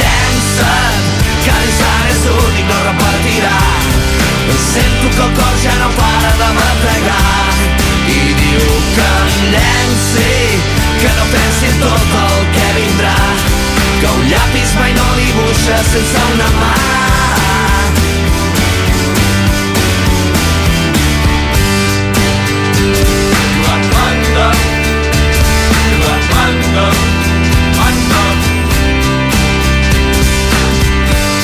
Llença't, 0.00 1.08
que 1.46 1.56
l'instant 1.60 2.10
és 2.10 2.26
únic, 2.34 2.66
no 2.68 2.82
repetirà 2.88 3.56
Sento 4.72 5.08
que 5.14 5.24
el 5.28 5.32
cor 5.38 5.56
ja 5.62 5.74
no 5.80 5.88
para 5.96 6.34
de 6.42 6.50
bategar 6.58 7.56
I 8.10 8.20
diu 8.42 8.68
que 8.98 9.08
em 9.22 9.40
llenci, 9.54 10.30
que 11.00 11.16
no 11.18 11.26
pensi 11.34 11.72
en 11.72 11.82
tot 11.86 12.16
el 12.22 12.31
Que 14.02 14.08
un 14.10 14.24
llapis 14.26 14.70
mai 14.74 14.90
no 14.96 15.04
dibuixa 15.14 15.76
sense 15.86 16.22
una 16.34 16.46
mà. 16.56 16.70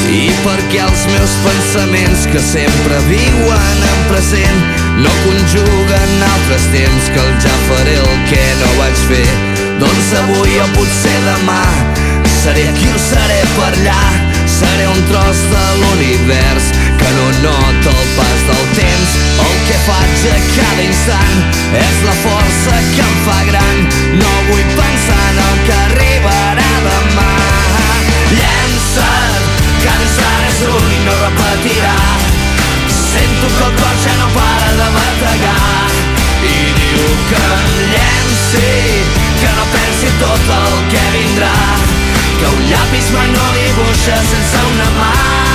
I 0.09 0.25
perquè 0.43 0.81
els 0.83 1.05
meus 1.13 1.37
pensaments 1.45 2.25
que 2.33 2.43
sempre 2.43 2.99
viuen 3.07 3.87
en 3.93 4.03
present 4.11 4.67
no 5.05 5.15
conjuguen 5.29 6.27
altres 6.33 6.67
temps 6.75 7.07
que 7.15 7.23
el 7.23 7.39
ja 7.47 7.55
faré 7.71 7.95
el 8.03 8.27
que 8.33 8.43
no 8.65 8.75
vaig 8.83 9.07
fer. 9.13 9.31
Doncs 9.79 10.13
avui 10.25 10.59
o 10.59 10.69
potser 10.75 11.17
demà 11.29 11.63
seré 12.39 12.69
aquí 12.69 12.89
o 12.95 12.99
seré 12.99 13.41
per 13.57 13.73
allà. 13.73 14.01
Seré 14.47 14.87
un 14.89 15.01
tros 15.11 15.39
de 15.53 15.65
l'univers 15.81 16.71
que 17.01 17.11
no 17.17 17.27
nota 17.43 17.91
el 17.91 18.09
pas 18.17 18.41
del 18.49 18.65
temps. 18.79 19.11
El 19.47 19.57
que 19.67 19.79
faig 19.87 20.25
a 20.33 20.39
cada 20.55 20.85
instant 20.87 21.37
és 21.83 21.97
la 22.07 22.17
força 22.23 22.79
que 22.95 23.05
em 23.07 23.17
fa 23.27 23.39
gran. 23.51 23.77
No 24.23 24.33
vull 24.51 24.71
pensar 24.79 25.21
en 25.33 25.41
el 25.47 25.61
que 25.67 25.77
arribarà 25.87 26.73
demà. 26.87 27.29
Llença't 28.39 29.47
que 29.83 29.95
l'instant 30.01 30.49
és 30.51 30.65
únic, 30.73 31.05
no 31.09 31.17
repetirà. 31.25 31.97
Sento 32.99 33.55
que 33.57 33.71
el 33.71 33.79
cor 33.83 33.97
ja 34.05 34.19
no 34.23 34.29
para 34.37 34.75
de 34.81 34.91
bategar. 34.99 35.87
I 36.49 36.59
diu 36.81 37.09
que 37.31 37.47
em 37.61 37.79
llenci, 37.95 38.69
que 39.41 39.55
no 39.57 39.71
pensi 39.75 40.13
tot 40.23 40.53
el 40.59 40.85
que 40.93 41.09
vindrà 41.17 42.08
Que 42.39 42.47
un 42.47 42.65
llapis 42.71 43.11
mai 43.17 43.29
no 43.35 43.53
dibuixa 43.59 44.23
sense 44.31 44.65
una 44.73 44.91
mà 45.01 45.48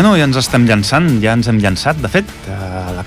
bueno, 0.00 0.16
ja 0.16 0.24
ens 0.24 0.38
estem 0.40 0.62
llançant, 0.64 1.08
ja 1.20 1.34
ens 1.36 1.48
hem 1.50 1.58
llançat, 1.60 1.98
de 2.00 2.08
fet, 2.08 2.30
la 2.48 2.59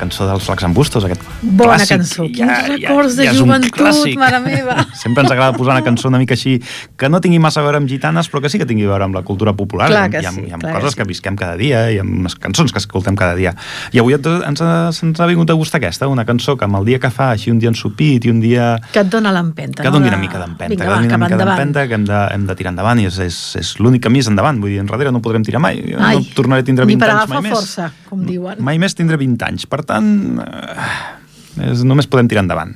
cançó 0.03 0.27
dels 0.29 0.43
Flacs 0.45 0.63
Embustos, 0.67 1.05
aquest 1.07 1.23
Bona 1.41 1.77
clàssic. 1.79 1.97
cançó. 1.97 2.27
Quins 2.29 2.67
records 2.69 3.15
de 3.17 3.25
és 3.27 3.39
un 3.39 3.47
joventut, 3.47 4.15
mare 4.19 4.39
meva. 4.43 4.75
Sempre 5.03 5.23
ens 5.23 5.31
agrada 5.31 5.55
posar 5.57 5.73
una 5.77 5.83
cançó 5.85 6.07
una 6.11 6.19
mica 6.21 6.35
així, 6.37 6.59
que 6.97 7.09
no 7.09 7.19
tingui 7.23 7.39
massa 7.39 7.61
a 7.61 7.65
veure 7.65 7.79
amb 7.81 7.89
gitanes, 7.89 8.29
però 8.31 8.41
que 8.43 8.49
sí 8.51 8.59
que 8.61 8.67
tingui 8.69 8.85
a 8.85 8.91
veure 8.93 9.07
amb 9.07 9.15
la 9.17 9.23
cultura 9.25 9.53
popular. 9.57 9.87
Clar 9.89 10.05
i 10.07 10.11
que 10.13 10.21
amb, 10.21 10.23
i 10.23 10.27
amb, 10.29 10.37
sí, 10.43 10.49
i 10.49 10.53
amb 10.53 10.63
clar 10.63 10.73
que 10.73 10.79
coses 10.81 10.93
sí. 10.95 10.99
que, 11.01 11.07
visquem 11.13 11.35
cada 11.39 11.55
dia 11.59 11.85
i 11.93 11.99
amb 12.03 12.23
les 12.27 12.35
cançons 12.35 12.71
que 12.73 12.81
escoltem 12.83 13.15
cada 13.19 13.35
dia. 13.35 13.55
I 13.93 13.99
avui 14.03 14.13
ens, 14.17 14.27
ens, 14.27 14.61
ha- 14.65 14.91
se'ns 14.95 15.19
ha 15.23 15.27
vingut 15.29 15.49
a 15.53 15.57
gust 15.59 15.75
aquesta, 15.79 16.07
una 16.11 16.25
cançó 16.25 16.57
que 16.57 16.65
amb 16.65 16.77
el 16.81 16.85
dia 16.89 16.99
que 16.99 17.09
fa, 17.13 17.31
així 17.33 17.51
un 17.53 17.59
dia 17.63 17.69
ensupit 17.71 18.25
i 18.25 18.31
un 18.33 18.39
dia 18.43 18.73
Que 18.91 19.01
et 19.05 19.09
dona 19.13 19.31
l'empenta. 19.31 19.81
que 19.83 19.89
no? 19.89 19.97
doni 19.99 20.09
De- 20.09 20.15
una 20.15 20.21
mica 20.21 20.39
d'empenta, 20.39 20.75
que 20.83 20.89
doni 20.89 21.07
una 21.07 21.17
mica 21.17 21.37
d'empenta, 21.37 21.87
que 21.87 21.93
hem 21.99 22.05
de, 22.05 22.19
hem 22.33 22.47
de 22.47 22.55
tirar 22.59 22.71
endavant 22.73 22.99
i 22.99 23.05
és, 23.07 23.19
és, 23.19 23.37
és 23.61 23.73
l'únic 23.79 24.03
camí 24.03 24.19
és 24.19 24.27
endavant, 24.27 24.59
vull 24.59 24.69
dir, 24.73 24.79
enrere 24.81 25.11
no 25.13 25.21
podrem 25.21 25.43
tirar 25.45 25.59
mai. 25.61 25.79
Ai, 25.99 26.17
no 26.17 26.25
tornaré 26.35 26.61
a 26.61 26.67
tindre 26.67 26.85
ni 26.85 26.95
20 26.95 27.05
per 27.05 27.09
anys 27.13 27.29
mai 27.29 27.41
més. 27.41 27.53
força, 27.53 27.91
com 28.09 28.23
diuen. 28.25 28.57
Mai 28.63 28.77
més 28.81 28.95
tindré 28.97 29.17
20 29.17 29.43
anys, 29.45 29.65
per 29.69 29.83
tant, 29.85 29.92
eh, 29.99 31.67
és, 31.69 31.83
només 31.85 32.07
podem 32.09 32.27
tirar 32.31 32.43
endavant. 32.43 32.73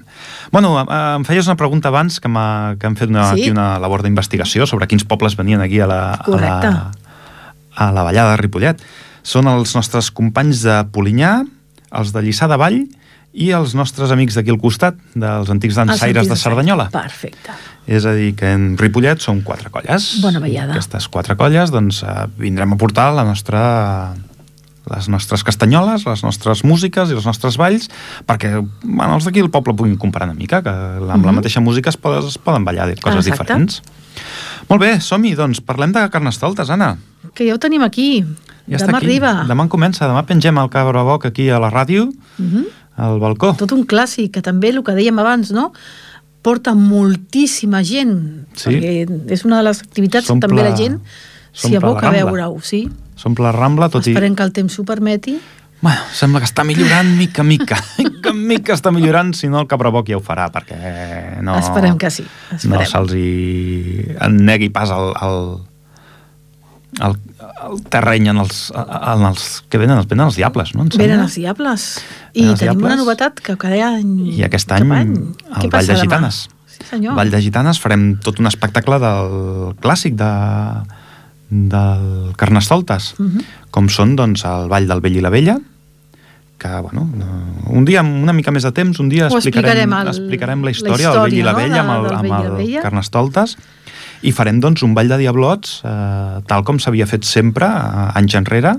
Bueno, 0.52 0.76
em 0.84 1.26
feies 1.28 1.48
una 1.50 1.58
pregunta 1.60 1.90
abans 1.90 2.20
que, 2.24 2.30
que 2.80 2.88
hem 2.88 2.96
fet 3.00 3.10
una, 3.10 3.32
Sí? 3.34 3.42
aquí 3.42 3.52
una 3.52 3.80
labor 3.80 4.04
d'investigació 4.06 4.68
sobre 4.70 4.88
quins 4.88 5.04
pobles 5.04 5.36
venien 5.36 5.62
aquí 5.62 5.80
a 5.82 5.88
la, 5.90 6.02
a 6.14 6.38
la, 6.38 6.92
a 7.76 7.92
la 7.92 8.04
Vallada 8.04 8.36
de 8.36 8.42
Ripollet. 8.44 8.84
Són 9.28 9.50
els 9.52 9.74
nostres 9.76 10.12
companys 10.16 10.62
de 10.64 10.78
Polinyà, 10.94 11.42
els 11.98 12.14
de 12.16 12.22
Lliçà 12.24 12.48
de 12.48 12.58
Vall 12.60 12.80
i 13.38 13.52
els 13.54 13.74
nostres 13.78 14.10
amics 14.14 14.38
d'aquí 14.38 14.50
al 14.50 14.58
costat, 14.62 14.96
dels 15.14 15.50
antics 15.52 15.76
dansaires 15.78 16.30
de 16.30 16.38
Cerdanyola. 16.40 16.88
Perfecte. 16.94 17.54
És 17.88 18.06
a 18.08 18.14
dir, 18.16 18.32
que 18.40 18.50
en 18.56 18.72
Ripollet 18.80 19.22
són 19.22 19.44
quatre 19.46 19.70
colles. 19.72 20.08
Bona 20.24 20.40
ballada. 20.44 20.74
Aquestes 20.74 21.08
quatre 21.12 21.36
colles, 21.40 21.72
doncs, 21.72 22.02
eh, 22.04 22.16
vindrem 22.40 22.74
a 22.74 22.80
portar 22.80 23.12
la 23.16 23.24
nostra 23.28 23.62
les 24.96 25.10
nostres 25.10 25.44
castanyoles, 25.44 26.06
les 26.06 26.24
nostres 26.24 26.64
músiques 26.64 27.10
i 27.10 27.14
els 27.14 27.26
nostres 27.26 27.58
balls, 27.58 27.90
perquè 28.28 28.54
bueno, 28.84 29.16
els 29.16 29.26
d'aquí 29.26 29.40
del 29.42 29.52
poble 29.52 29.74
puguin 29.74 29.98
comparar 29.98 30.30
una 30.30 30.38
mica, 30.38 30.62
que 30.64 30.70
amb 30.70 31.08
la 31.08 31.16
Mhm. 31.18 31.36
mateixa 31.36 31.60
música 31.62 31.90
es 31.90 31.98
poden, 31.98 32.26
es 32.28 32.38
poden 32.38 32.64
ballar 32.66 32.88
coses 33.02 33.28
Exacte. 33.28 33.44
diferents. 33.44 33.82
Molt 34.70 34.82
bé, 34.82 35.00
som-hi, 35.00 35.36
doncs, 35.36 35.62
parlem 35.62 35.92
de 35.94 36.10
carnestoltes, 36.10 36.70
Anna. 36.70 36.98
Que 37.34 37.48
ja 37.48 37.54
ho 37.56 37.60
tenim 37.60 37.84
aquí. 37.84 38.26
Ja 38.68 38.78
està 38.78 38.88
Demà 38.88 38.98
aquí. 38.98 39.06
arriba. 39.06 39.46
Demà 39.48 39.64
en 39.64 39.70
comença, 39.70 40.08
demà 40.08 40.26
pengem 40.26 40.58
el 40.58 40.70
cabraboc 40.70 41.26
aquí 41.26 41.50
a 41.50 41.60
la 41.60 41.70
ràdio, 41.72 42.10
Mhm. 42.38 42.66
al 42.98 43.20
balcó. 43.20 43.56
Tot 43.56 43.72
un 43.72 43.86
clàssic, 43.86 44.32
que 44.32 44.42
també, 44.42 44.70
el 44.70 44.84
que 44.84 44.92
dèiem 44.94 45.20
abans, 45.20 45.52
no? 45.52 45.72
porta 46.42 46.74
moltíssima 46.74 47.84
gent, 47.84 48.48
Sí. 48.56 48.70
perquè 48.70 49.32
és 49.32 49.44
una 49.44 49.58
de 49.58 49.64
les 49.64 49.82
activitats 49.82 50.28
S'omple- 50.28 50.48
que 50.48 50.56
també 50.56 50.70
la 50.70 50.78
gent 50.78 51.02
s'hi 51.52 51.76
aboca 51.76 52.08
a 52.08 52.12
veure-ho, 52.12 52.62
sí? 52.62 52.90
S'omple 53.18 53.48
la 53.48 53.54
Rambla, 53.56 53.90
tot 53.94 54.06
Esperem 54.06 54.34
i... 54.34 54.38
que 54.38 54.46
el 54.46 54.52
temps 54.56 54.80
ho 54.80 54.86
permeti. 54.88 55.38
Bueno, 55.80 56.02
sembla 56.14 56.40
que 56.42 56.48
està 56.50 56.64
millorant 56.66 57.10
mica 57.20 57.44
en 57.44 57.50
mica. 57.52 57.78
mica 58.02 58.32
en 58.34 58.40
mica 58.50 58.74
està 58.74 58.90
millorant, 58.94 59.34
si 59.38 59.50
no 59.50 59.60
el 59.62 59.68
cabraboc 59.70 60.10
ja 60.10 60.18
ho 60.18 60.24
farà, 60.26 60.48
perquè 60.54 60.78
no... 61.46 61.58
Esperem 61.62 61.98
que 62.02 62.10
sí, 62.14 62.26
esperem. 62.56 62.80
No 62.82 62.88
se'ls 62.90 63.14
hi 63.14 64.16
en 64.26 64.40
negui 64.48 64.72
pas 64.74 64.90
el, 64.96 65.12
el, 65.28 65.38
el, 67.06 67.16
el 67.70 67.82
terreny 67.94 68.32
en 68.34 68.42
els, 68.42 68.64
en 68.74 69.26
els 69.30 69.48
que 69.70 69.82
venen, 69.82 70.02
els 70.02 70.10
venen 70.10 70.26
els 70.32 70.40
diables, 70.42 70.74
no? 70.78 70.88
Venen 70.98 71.22
els 71.28 71.38
diables. 71.38 71.88
I 72.34 72.42
Venen 72.42 72.54
els 72.56 72.64
tenim 72.66 72.82
una 72.82 72.96
diables. 72.96 73.04
novetat 73.06 73.42
que 73.46 73.58
cada 73.62 73.92
any... 73.94 74.14
I 74.34 74.46
aquest 74.50 74.74
any, 74.78 74.90
Què 74.90 75.68
el 75.68 75.74
passa 75.74 75.94
de 75.94 76.00
demà? 76.00 76.06
Gitanes. 76.08 76.44
Sí, 76.74 76.86
senyor. 76.90 77.14
Vall 77.18 77.34
de 77.34 77.42
Gitanes 77.46 77.82
farem 77.82 78.16
tot 78.26 78.42
un 78.42 78.50
espectacle 78.50 78.98
del 79.02 79.38
clàssic 79.86 80.18
de, 80.18 80.34
del 81.50 82.34
Carnestoltes, 82.36 83.16
Mhm. 83.18 83.40
com 83.72 83.88
són 83.90 84.16
doncs, 84.16 84.44
el 84.46 84.68
Ball 84.70 84.88
del 84.88 85.02
Vell 85.02 85.18
i 85.18 85.22
la 85.22 85.30
Vella, 85.30 85.58
que, 86.58 86.68
bueno, 86.82 87.08
no- 87.16 87.72
un 87.72 87.86
dia 87.86 88.00
amb 88.00 88.24
una 88.24 88.34
mica 88.34 88.52
més 88.52 88.64
de 88.64 88.72
temps, 88.72 89.00
un 89.00 89.10
dia 89.10 89.28
Ho 89.28 89.38
explicarem, 89.38 89.78
explicarem 89.78 89.94
el- 90.02 90.08
explicarem 90.08 90.60
la 90.62 90.66
la 90.66 90.72
història, 90.72 91.12
del 91.12 91.22
Vell 91.22 91.34
i 91.34 91.44
la 91.44 91.52
història, 91.52 91.52
no? 91.52 91.58
Vella 91.58 91.80
amb 91.82 91.92
el, 91.92 92.16
amb 92.16 92.46
el 92.46 92.52
Vella. 92.58 92.82
Carnestoltes 92.82 93.58
i 94.24 94.32
farem 94.32 94.60
doncs, 94.60 94.82
un 94.82 94.96
ball 94.96 95.08
de 95.08 95.18
diablots 95.20 95.82
eh, 95.86 96.42
tal 96.48 96.64
com 96.64 96.80
s'havia 96.80 97.06
fet 97.06 97.24
sempre 97.24 97.68
eh, 97.68 98.12
anys 98.16 98.34
enrere 98.36 98.74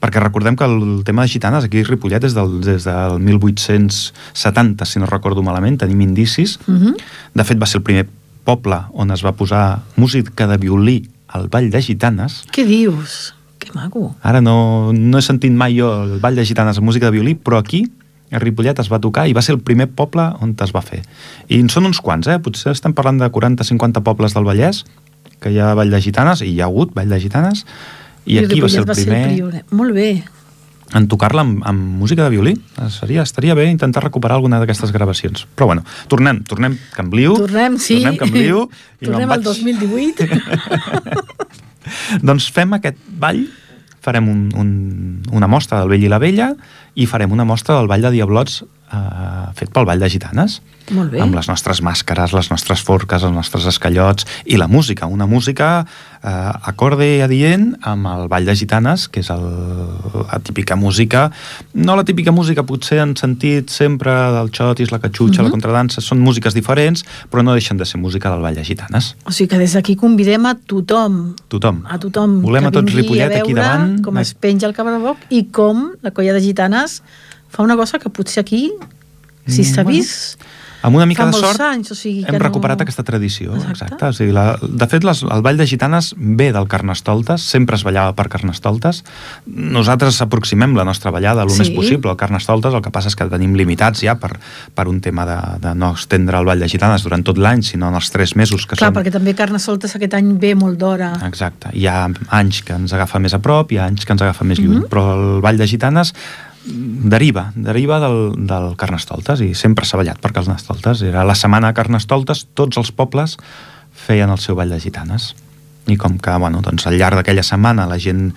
perquè 0.00 0.20
recordem 0.22 0.54
que 0.54 0.62
el 0.64 1.02
tema 1.04 1.22
de 1.22 1.28
gitanes 1.28 1.64
aquí 1.64 1.80
a 1.80 1.84
Ripollet 1.84 2.22
és 2.22 2.32
del, 2.32 2.60
des 2.60 2.84
del 2.84 3.18
1870, 3.18 4.84
si 4.86 5.00
no 5.00 5.06
recordo 5.06 5.42
malament, 5.42 5.78
tenim 5.80 6.00
indicis. 6.00 6.58
Mhm. 6.66 6.94
De 7.34 7.44
fet, 7.44 7.58
va 7.60 7.66
ser 7.66 7.78
el 7.80 7.82
primer 7.82 8.06
poble 8.44 8.78
on 8.94 9.10
es 9.10 9.24
va 9.24 9.32
posar 9.32 9.80
música 9.96 10.46
de 10.46 10.56
violí 10.56 11.08
al 11.28 11.48
Ball 11.52 11.70
de 11.70 11.82
Gitanes. 11.84 12.42
Què 12.54 12.64
dius? 12.66 13.34
Que 13.58 13.72
maco. 13.74 14.14
Ara 14.22 14.40
no, 14.40 14.92
no 14.94 15.18
he 15.18 15.24
sentit 15.24 15.52
mai 15.52 15.76
jo 15.78 15.90
el 16.04 16.18
Ball 16.22 16.38
de 16.38 16.46
Gitanes 16.48 16.80
amb 16.80 16.88
música 16.88 17.08
de 17.08 17.16
violí, 17.16 17.34
però 17.34 17.60
aquí, 17.60 17.84
a 18.32 18.40
Ripollet, 18.42 18.80
es 18.80 18.90
va 18.92 19.00
tocar 19.02 19.26
i 19.28 19.36
va 19.36 19.44
ser 19.44 19.56
el 19.56 19.62
primer 19.64 19.88
poble 19.98 20.24
on 20.44 20.54
es 20.64 20.74
va 20.74 20.82
fer. 20.84 21.02
I 21.48 21.60
en 21.60 21.70
són 21.72 21.88
uns 21.88 22.00
quants, 22.04 22.28
eh? 22.28 22.38
Potser 22.42 22.72
estem 22.74 22.96
parlant 22.96 23.20
de 23.20 23.30
40-50 23.32 24.04
pobles 24.06 24.36
del 24.36 24.48
Vallès, 24.48 24.84
que 25.42 25.52
hi 25.52 25.60
ha 25.60 25.74
Ball 25.78 25.92
de 25.92 26.00
Gitanes, 26.02 26.42
i 26.42 26.52
hi 26.54 26.60
ha 26.60 26.68
hagut 26.70 26.94
Ball 26.96 27.12
de 27.12 27.20
Gitanes, 27.22 27.64
i, 28.28 28.38
aquí 28.42 28.60
va 28.60 28.68
ser 28.68 28.84
el 28.84 28.90
primer 28.92 29.22
pioner. 29.34 29.64
Molt 29.72 29.96
bé. 29.96 30.10
En 30.96 31.08
tocar-la 31.08 31.42
amb, 31.44 31.62
amb 31.68 31.98
música 32.00 32.24
de 32.24 32.30
violí. 32.32 32.54
Seria, 32.94 33.22
estaria 33.22 33.54
bé 33.54 33.66
intentar 33.68 34.02
recuperar 34.04 34.38
alguna 34.38 34.60
d'aquestes 34.62 34.92
gravacions. 34.92 35.46
Però 35.54 35.66
bueno, 35.68 35.84
tornem, 36.08 36.42
tornem 36.48 36.78
Cambliu. 36.94 37.36
Tornem, 37.36 37.76
sí. 37.78 38.00
Tornem 38.00 38.16
Cambliu. 38.20 38.64
i 39.02 39.04
Tornem 39.10 39.30
al 39.30 39.42
vaig- 39.44 39.76
2018. 39.76 40.28
doncs 42.28 42.48
fem 42.54 42.72
aquest 42.78 42.98
ball, 43.20 43.44
farem 44.04 44.28
un, 44.30 44.48
un, 44.56 44.72
una 45.34 45.48
mostra 45.50 45.80
del 45.82 45.92
Vell 45.92 46.04
i 46.06 46.10
la 46.12 46.20
Vella 46.22 46.52
i 46.94 47.06
farem 47.06 47.32
una 47.34 47.44
mostra 47.48 47.76
del 47.76 47.88
Ball 47.90 48.04
de 48.06 48.12
Diablots 48.16 48.62
eh, 48.92 49.52
fet 49.54 49.70
pel 49.72 49.84
Ball 49.84 49.98
de 50.00 50.08
Gitanes. 50.10 50.60
Molt 50.90 51.10
bé. 51.12 51.20
Amb 51.20 51.34
les 51.36 51.48
nostres 51.50 51.82
màscares, 51.84 52.32
les 52.32 52.48
nostres 52.50 52.80
forques, 52.80 53.22
els 53.22 53.34
nostres 53.34 53.66
escallots 53.68 54.24
i 54.46 54.56
la 54.56 54.68
música, 54.68 55.04
una 55.06 55.26
música 55.26 55.84
eh, 56.24 56.52
acorde 56.64 57.04
i 57.18 57.20
adient 57.20 57.74
amb 57.82 58.06
el 58.08 58.28
Ball 58.28 58.46
de 58.48 58.54
Gitanes, 58.56 59.04
que 59.12 59.20
és 59.20 59.28
el, 59.30 59.42
la 60.32 60.38
típica 60.40 60.76
música, 60.76 61.30
no 61.74 61.96
la 61.96 62.04
típica 62.08 62.32
música 62.32 62.64
potser 62.64 63.00
en 63.04 63.12
sentit 63.20 63.68
sempre 63.70 64.10
del 64.32 64.48
xotis, 64.50 64.90
la 64.90 64.98
catxutxa, 64.98 65.42
Mhm. 65.42 65.44
la 65.44 65.50
contradansa, 65.52 66.00
són 66.00 66.20
músiques 66.20 66.54
diferents, 66.54 67.04
però 67.30 67.42
no 67.44 67.52
deixen 67.52 67.76
de 67.76 67.84
ser 67.84 68.00
música 68.00 68.30
del 68.30 68.40
Ball 68.40 68.54
de 68.54 68.64
Gitanes. 68.64 69.14
O 69.26 69.30
sigui 69.32 69.48
que 69.48 69.58
des 69.58 69.74
d'aquí 69.74 69.94
convidem 69.96 70.46
a 70.46 70.54
tothom 70.54 71.34
Tothom. 71.48 71.84
a 71.86 71.98
tothom 71.98 72.40
Volem 72.42 72.66
a 72.66 72.70
tots 72.70 72.94
Ripollet 72.94 73.32
a 73.36 73.40
aquí 73.42 73.52
davant. 73.52 74.00
com 74.02 74.16
es 74.18 74.32
penja 74.34 74.66
el 74.66 74.72
cabraboc 74.74 75.18
i 75.28 75.44
com 75.52 75.90
la 76.02 76.10
colla 76.12 76.32
de 76.32 76.40
gitanes 76.40 77.02
fa 77.48 77.62
una 77.62 77.76
cosa 77.76 77.98
que 77.98 78.10
potser 78.10 78.40
aquí, 78.42 78.70
si 79.46 79.62
Mm, 79.62 79.64
s'ha 79.64 79.82
bueno, 79.82 79.98
vist, 79.98 80.40
Amb 80.80 80.94
una 80.94 81.06
mica 81.06 81.24
de 81.26 81.32
sort 81.34 81.58
anys, 81.60 81.90
o 81.90 81.94
sigui 81.98 82.20
hem 82.22 82.36
no- 82.36 82.38
recuperat 82.38 82.80
aquesta 82.80 83.02
tradició. 83.02 83.50
Exacte. 83.56 83.72
Exacte. 83.96 84.04
O 84.06 84.12
sigui, 84.12 84.30
la, 84.30 84.56
de 84.62 84.86
fet, 84.86 85.02
les, 85.02 85.24
el 85.24 85.42
Ball 85.42 85.56
de 85.58 85.66
Gitanes 85.66 86.12
ve 86.16 86.52
del 86.54 86.68
Carnestoltes, 86.68 87.42
sempre 87.42 87.74
es 87.74 87.82
ballava 87.82 88.12
per 88.14 88.28
Carnestoltes. 88.30 89.00
Nosaltres 89.46 90.20
aproximem 90.22 90.76
la 90.76 90.84
nostra 90.84 91.10
ballada 91.10 91.42
el 91.42 91.50
Sí. 91.50 91.58
més 91.58 91.70
possible 91.70 92.10
al 92.12 92.16
Carnestoltes, 92.16 92.72
el 92.72 92.80
que 92.82 92.92
passa 92.94 93.08
és 93.08 93.16
que 93.16 93.26
tenim 93.26 93.54
limitats 93.58 94.00
ja 94.04 94.14
per, 94.20 94.38
per 94.74 94.86
un 94.86 95.00
tema 95.00 95.26
de, 95.26 95.38
de 95.66 95.74
no 95.74 95.92
estendre 95.94 96.38
el 96.38 96.44
Ball 96.46 96.60
de 96.60 96.68
Gitanes 96.68 97.02
durant 97.02 97.24
tot 97.24 97.38
l'any, 97.38 97.62
sinó 97.64 97.88
en 97.88 97.94
els 97.98 98.10
tres 98.14 98.36
mesos 98.36 98.64
que 98.64 98.76
Clar, 98.76 98.92
són... 98.92 99.02
perquè 99.02 99.10
també 99.10 99.34
Carnestoltes 99.34 99.96
aquest 99.96 100.14
any 100.14 100.38
ve 100.38 100.54
molt 100.54 100.78
d'hora. 100.78 101.10
Exacte. 101.26 101.70
Hi 101.74 101.86
ha 101.88 102.06
anys 102.30 102.62
que 102.62 102.74
ens 102.78 102.92
agafa 102.92 103.18
més 103.18 103.34
a 103.34 103.40
prop, 103.42 103.72
hi 103.72 103.78
ha 103.78 103.86
anys 103.90 104.04
que 104.06 104.12
ens 104.12 104.22
agafa 104.22 104.44
més 104.44 104.60
lluny, 104.60 104.78
Mhm. 104.84 104.88
però 104.92 105.08
el 105.16 105.40
Ball 105.42 105.58
de 105.58 105.66
Gitanes 105.66 106.14
deriva, 106.68 107.52
deriva 107.56 107.98
del, 108.02 108.46
del 108.48 108.76
Carnestoltes 108.76 109.42
i 109.44 109.54
sempre 109.54 109.86
s'ha 109.88 109.98
ballat 110.00 110.20
per 110.20 110.32
Carnestoltes. 110.36 111.02
Era 111.02 111.24
la 111.24 111.36
setmana 111.38 111.72
de 111.72 111.78
Carnestoltes, 111.78 112.46
tots 112.54 112.78
els 112.80 112.92
pobles 112.92 113.36
feien 114.06 114.30
el 114.30 114.38
seu 114.38 114.56
Ball 114.56 114.70
de 114.70 114.80
Gitanes. 114.80 115.34
I 115.88 115.96
com 115.96 116.18
que, 116.20 116.34
bueno, 116.38 116.60
doncs 116.62 116.86
al 116.86 116.98
llarg 117.00 117.16
d'aquella 117.16 117.42
setmana 117.46 117.88
la 117.88 117.98
gent 117.98 118.32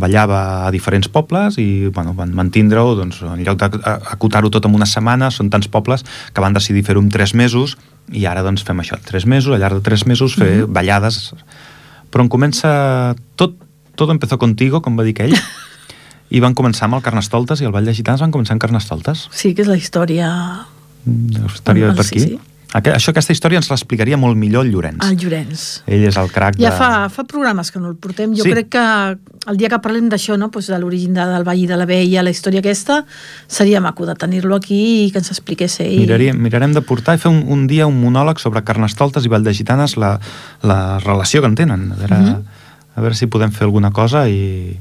ballava 0.00 0.66
a 0.66 0.70
diferents 0.74 1.08
pobles 1.08 1.56
i 1.60 1.88
bueno, 1.94 2.12
van 2.16 2.34
mantindre-ho, 2.36 2.94
doncs, 2.98 3.22
en 3.22 3.44
lloc 3.46 3.60
d'acotar-ho 3.60 4.50
tot 4.52 4.66
en 4.66 4.74
una 4.76 4.88
setmana, 4.88 5.30
són 5.30 5.48
tants 5.52 5.70
pobles 5.72 6.04
que 6.34 6.42
van 6.42 6.56
decidir 6.56 6.82
fer-ho 6.84 7.00
en 7.00 7.08
tres 7.12 7.34
mesos 7.38 7.76
i 8.12 8.26
ara 8.26 8.42
doncs 8.42 8.64
fem 8.66 8.82
això, 8.82 8.98
tres 9.06 9.26
mesos, 9.30 9.54
al 9.54 9.62
llarg 9.62 9.78
de 9.78 9.86
tres 9.86 10.06
mesos 10.06 10.34
fer 10.34 10.50
Mhm. 10.50 10.58
mm 10.58 10.66
-hmm. 10.66 10.72
ballades 10.74 11.34
però 12.10 12.22
en 12.22 12.28
comença 12.28 13.14
tot, 13.36 13.54
tot 13.94 14.10
empezó 14.10 14.38
contigo, 14.38 14.82
com 14.82 14.98
va 14.98 15.04
dir 15.04 15.14
aquell 15.14 15.34
i 16.30 16.40
van 16.40 16.54
començar 16.54 16.86
amb 16.86 16.94
el 16.94 17.02
Carnestoltes 17.02 17.60
i 17.60 17.64
el 17.66 17.72
Ball 17.72 17.84
de 17.84 17.94
Gitanes 17.94 18.20
van 18.22 18.30
començar 18.32 18.54
en 18.54 18.60
Carnestoltes 18.62 19.28
Sí, 19.30 19.54
que 19.54 19.62
és 19.62 19.68
la 19.68 19.76
història 19.76 20.30
Mm, 21.06 21.46
estaria 21.48 21.88
Ah, 21.90 21.94
per 21.96 22.04
sí, 22.04 22.18
aquí 22.18 22.20
sí. 22.20 22.38
Aqu- 22.76 22.92
això, 22.94 23.08
aquesta 23.10 23.32
història 23.32 23.56
ens 23.58 23.68
l'explicaria 23.70 24.18
molt 24.20 24.36
millor 24.36 24.66
el 24.66 24.70
Llorenç 24.70 25.02
al 25.02 25.16
Llorenç. 25.16 25.62
ell 25.88 26.04
és 26.06 26.16
el 26.20 26.28
crac 26.30 26.54
Ja 26.60 26.70
de... 26.70 26.76
fa, 26.76 27.08
fa 27.08 27.24
programes 27.24 27.70
que 27.72 27.80
no 27.80 27.88
el 27.88 27.96
portem. 27.96 28.34
Jo 28.36 28.44
Sí. 28.44 28.50
crec 28.52 28.68
que 28.68 28.82
el 29.50 29.56
dia 29.56 29.68
que 29.70 29.78
parlem 29.80 30.10
d'això, 30.10 30.36
no, 30.38 30.50
doncs 30.52 30.68
de 30.68 30.78
l'origen 30.78 31.14
de, 31.14 31.24
del 31.24 31.42
Vall 31.42 31.58
i 31.58 31.66
de 31.66 31.76
la 31.80 31.86
Veia, 31.86 32.22
la 32.22 32.30
història 32.30 32.60
aquesta, 32.60 33.06
seria 33.48 33.80
maco 33.80 34.04
de 34.06 34.14
tenir-lo 34.14 34.54
aquí 34.54 35.06
i 35.06 35.10
que 35.10 35.18
ens 35.18 35.30
expliqués 35.32 35.80
ell. 35.80 35.98
Miraríem, 35.98 36.36
mirarem 36.38 36.72
de 36.76 36.82
portar 36.82 37.16
i 37.16 37.18
fer 37.18 37.32
un, 37.32 37.42
un 37.48 37.66
dia 37.66 37.88
un 37.88 37.96
monòleg 37.98 38.38
sobre 38.38 38.62
Carnestoltes 38.62 39.24
i 39.24 39.28
Vall 39.32 39.42
de 39.42 39.54
Gitanes, 39.54 39.96
la, 39.96 40.20
la 40.62 40.98
relació 41.00 41.40
que 41.40 41.48
en 41.48 41.54
tenen. 41.56 41.90
A 41.90 41.96
veure, 41.96 42.16
Mhm. 42.20 42.44
a 42.94 43.00
veure 43.00 43.14
si 43.16 43.26
podem 43.26 43.50
fer 43.50 43.64
alguna 43.64 43.90
cosa 43.90 44.28
i 44.28 44.76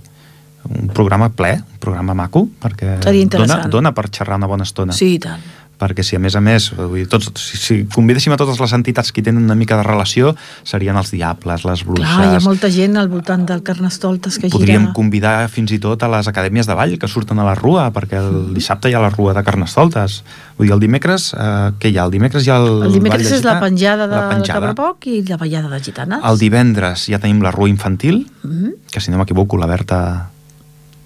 un 0.70 0.88
programa 0.94 1.30
ple, 1.34 1.56
un 1.62 1.80
programa 1.82 2.14
maco, 2.14 2.48
perquè 2.62 3.00
dona, 3.32 3.64
dona 3.68 3.92
per 3.94 4.10
xerrar 4.14 4.38
una 4.38 4.48
bona 4.48 4.64
estona. 4.68 4.94
Sí, 4.94 5.16
i 5.16 5.20
tant. 5.20 5.42
perquè 5.80 6.04
si 6.04 6.18
a 6.18 6.20
més 6.20 6.36
a 6.36 6.42
més 6.44 6.66
vull 6.76 6.98
dir, 7.00 7.06
tots, 7.08 7.30
si, 7.40 7.56
si 7.56 7.76
convidéssim 7.88 8.34
a 8.34 8.38
totes 8.38 8.58
les 8.60 8.74
entitats 8.76 9.14
que 9.16 9.22
tenen 9.24 9.46
una 9.46 9.56
mica 9.56 9.78
de 9.80 9.84
relació 9.88 10.34
serien 10.68 10.98
els 11.00 11.08
diables, 11.14 11.64
les 11.64 11.84
bruixes 11.88 12.04
Clar, 12.04 12.26
hi 12.34 12.36
ha 12.36 12.42
molta 12.44 12.68
gent 12.70 12.98
al 13.00 13.08
voltant 13.08 13.46
del 13.48 13.62
Carnestoltes 13.64 14.36
que 14.44 14.50
podríem 14.52 14.90
gira... 14.90 14.94
convidar 14.98 15.48
fins 15.48 15.72
i 15.72 15.80
tot 15.80 16.04
a 16.04 16.10
les 16.12 16.28
acadèmies 16.28 16.68
de 16.68 16.76
ball 16.76 16.98
que 17.00 17.08
surten 17.08 17.40
a 17.40 17.46
la 17.48 17.54
rua 17.56 17.86
perquè 17.96 18.20
el 18.20 18.52
dissabte 18.58 18.92
hi 18.92 18.98
ha 18.98 19.00
la 19.00 19.10
rua 19.14 19.32
de 19.38 19.44
Carnestoltes 19.48 20.18
vull 20.58 20.68
dir, 20.68 20.74
el 20.76 20.82
dimecres, 20.84 21.30
eh, 21.40 21.72
què 21.80 21.94
hi 21.94 21.98
ha? 21.98 22.04
el 22.04 22.12
dimecres 22.18 22.44
hi 22.44 22.52
ha 22.52 22.58
el, 22.60 22.84
El 22.90 22.98
dimecres 23.00 23.24
ball 23.24 23.32
de 23.32 23.38
és 23.40 23.46
la 23.48 23.56
penjada 23.64 24.08
de 24.12 24.16
la 24.18 24.26
penjada. 24.34 24.60
Cabrapoc 24.60 25.08
i 25.08 25.22
la 25.32 25.38
ballada 25.40 25.72
de 25.72 25.80
gitanes. 25.80 26.20
el 26.28 26.38
divendres 26.44 27.08
ja 27.08 27.20
tenim 27.24 27.40
la 27.42 27.56
rua 27.56 27.70
infantil 27.72 28.26
Mhm. 28.44 28.74
que 28.92 29.00
si 29.00 29.12
no 29.12 29.18
m'equivoco 29.18 29.56
la 29.58 29.66
Berta 29.72 30.28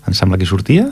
em 0.07 0.13
sembla 0.17 0.37
que 0.41 0.45
sortia 0.49 0.91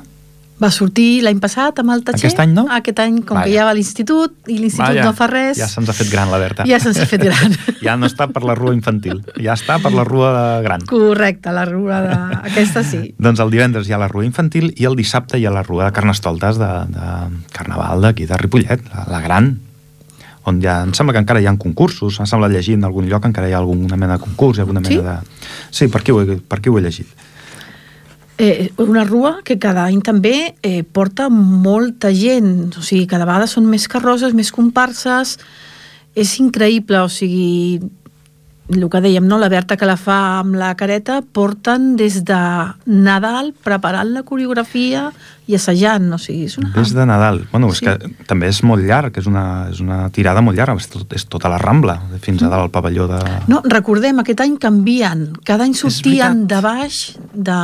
Va 0.62 0.70
sortir 0.70 1.24
l'any 1.26 1.40
passat 1.42 1.80
amb 1.82 1.90
el 1.90 2.04
Tatxer. 2.06 2.28
Aquest 2.30 2.40
any 2.44 2.52
no? 2.54 2.68
Aquest 2.70 3.00
any, 3.02 3.16
com 3.26 3.34
Vaja. 3.40 3.48
que 3.50 3.54
ja 3.56 3.64
va 3.66 3.72
a 3.72 3.74
l'institut 3.74 4.36
i 4.46 4.60
l'institut 4.60 5.00
no 5.02 5.10
fa 5.18 5.26
res, 5.32 5.58
ja 5.58 5.66
se'ns 5.66 5.90
ha 5.90 5.96
fet 5.98 6.12
gran 6.14 6.30
la 6.30 6.38
Berta 6.38 6.68
ja 6.70 6.78
se'ns 6.84 7.00
ha 7.02 7.08
fet 7.10 7.24
gran. 7.26 7.56
ja 7.88 7.96
no 7.98 8.06
està 8.06 8.28
per 8.30 8.44
la 8.46 8.54
rua 8.54 8.76
infantil 8.78 9.24
ja 9.42 9.56
està 9.58 9.80
per 9.82 9.90
la 9.96 10.04
rua 10.06 10.62
gran 10.62 10.86
Correcte, 10.86 11.50
la 11.56 11.66
rua 11.66 11.98
de... 12.06 12.20
Aquesta 12.52 12.84
sí. 12.86 13.02
Doncs 13.18 13.42
el 13.42 13.50
divendres 13.50 13.90
hi 13.90 13.96
ha 13.98 13.98
la 14.04 14.12
rua 14.12 14.28
infantil 14.28 14.70
i 14.78 14.86
el 14.86 14.96
dissabte 15.00 15.40
hi 15.42 15.48
ha 15.50 15.56
la 15.56 15.64
rua 15.66 15.88
de 15.90 15.96
Carnestoltes 15.98 16.62
de, 16.62 16.70
de 16.94 17.10
Carnaval 17.58 18.06
d'aquí 18.06 18.30
de 18.30 18.38
Ripollet, 18.38 18.86
la, 18.94 19.08
la 19.16 19.24
gran, 19.26 19.56
on 20.46 20.62
ja, 20.62 20.84
em 20.86 20.94
sembla 20.94 21.18
que 21.18 21.26
encara 21.26 21.42
hi 21.42 21.50
ha 21.50 21.56
concursos, 21.58 22.22
em 22.22 22.30
sembla 22.30 22.48
llegir 22.54 22.78
en 22.78 22.86
algun 22.86 23.10
lloc 23.10 23.26
encara 23.26 23.50
hi 23.50 23.58
ha 23.58 23.60
alguna 23.66 23.98
mena 23.98 24.20
de 24.20 24.24
concurs, 24.30 24.62
alguna 24.62 24.86
Sí? 24.86 25.02
mena 25.02 25.18
de... 25.24 25.42
Sí, 25.74 25.88
per 25.90 26.02
aquí 26.06 26.14
ho 26.14 26.22
he, 26.22 26.38
per 26.38 26.62
aquí 26.62 26.70
ho 26.70 26.78
he 26.78 26.86
llegit. 26.86 27.10
Eh, 28.42 28.72
una 28.82 29.04
rua 29.06 29.36
que 29.46 29.60
cada 29.62 29.84
any 29.86 30.00
també 30.02 30.56
eh, 30.66 30.82
porta 30.82 31.28
molta 31.30 32.10
gent, 32.10 32.72
o 32.74 32.82
sigui, 32.82 33.06
cada 33.06 33.28
vegada 33.30 33.46
són 33.46 33.68
més 33.70 33.86
carrosses, 33.92 34.34
més 34.34 34.50
comparses, 34.56 35.36
és 36.18 36.32
increïble, 36.42 37.04
o 37.06 37.10
sigui, 37.12 37.78
el 38.72 38.88
que 38.90 39.02
dèiem, 39.04 39.28
no? 39.28 39.38
la 39.38 39.50
Berta 39.52 39.76
que 39.78 39.86
la 39.86 39.98
fa 40.00 40.40
amb 40.40 40.56
la 40.58 40.72
careta, 40.80 41.20
porten 41.22 41.92
des 42.00 42.22
de 42.26 42.40
Nadal 42.90 43.52
preparant 43.62 44.10
la 44.16 44.24
coreografia 44.24 45.10
i 45.46 45.58
assajant, 45.60 46.08
o 46.16 46.20
sigui, 46.22 46.48
és 46.48 46.58
una... 46.58 46.72
Des 46.74 46.94
de 46.96 47.06
Nadal. 47.06 47.44
Bueno, 47.52 47.70
és 47.70 47.82
Sí. 47.82 47.86
que 47.86 48.26
també 48.26 48.48
és 48.50 48.64
molt 48.64 48.82
llarg, 48.88 49.18
és 49.22 49.28
una, 49.28 49.68
és 49.70 49.84
una 49.84 50.10
tirada 50.10 50.42
molt 50.42 50.58
llarga, 50.58 50.78
és, 50.80 50.88
tot, 50.90 51.06
és 51.14 51.28
tota 51.30 51.52
la 51.52 51.60
Rambla, 51.62 52.00
fins 52.26 52.42
a 52.42 52.50
dalt 52.50 52.70
al 52.70 52.74
pavelló 52.74 53.06
de... 53.12 53.20
No, 53.52 53.62
recordem, 53.70 54.18
aquest 54.24 54.42
any 54.42 54.58
canvien. 54.58 55.28
Cada 55.46 55.68
any 55.68 55.76
sortien 55.78 56.48
de 56.48 56.62
baix 56.64 57.04
de, 57.34 57.60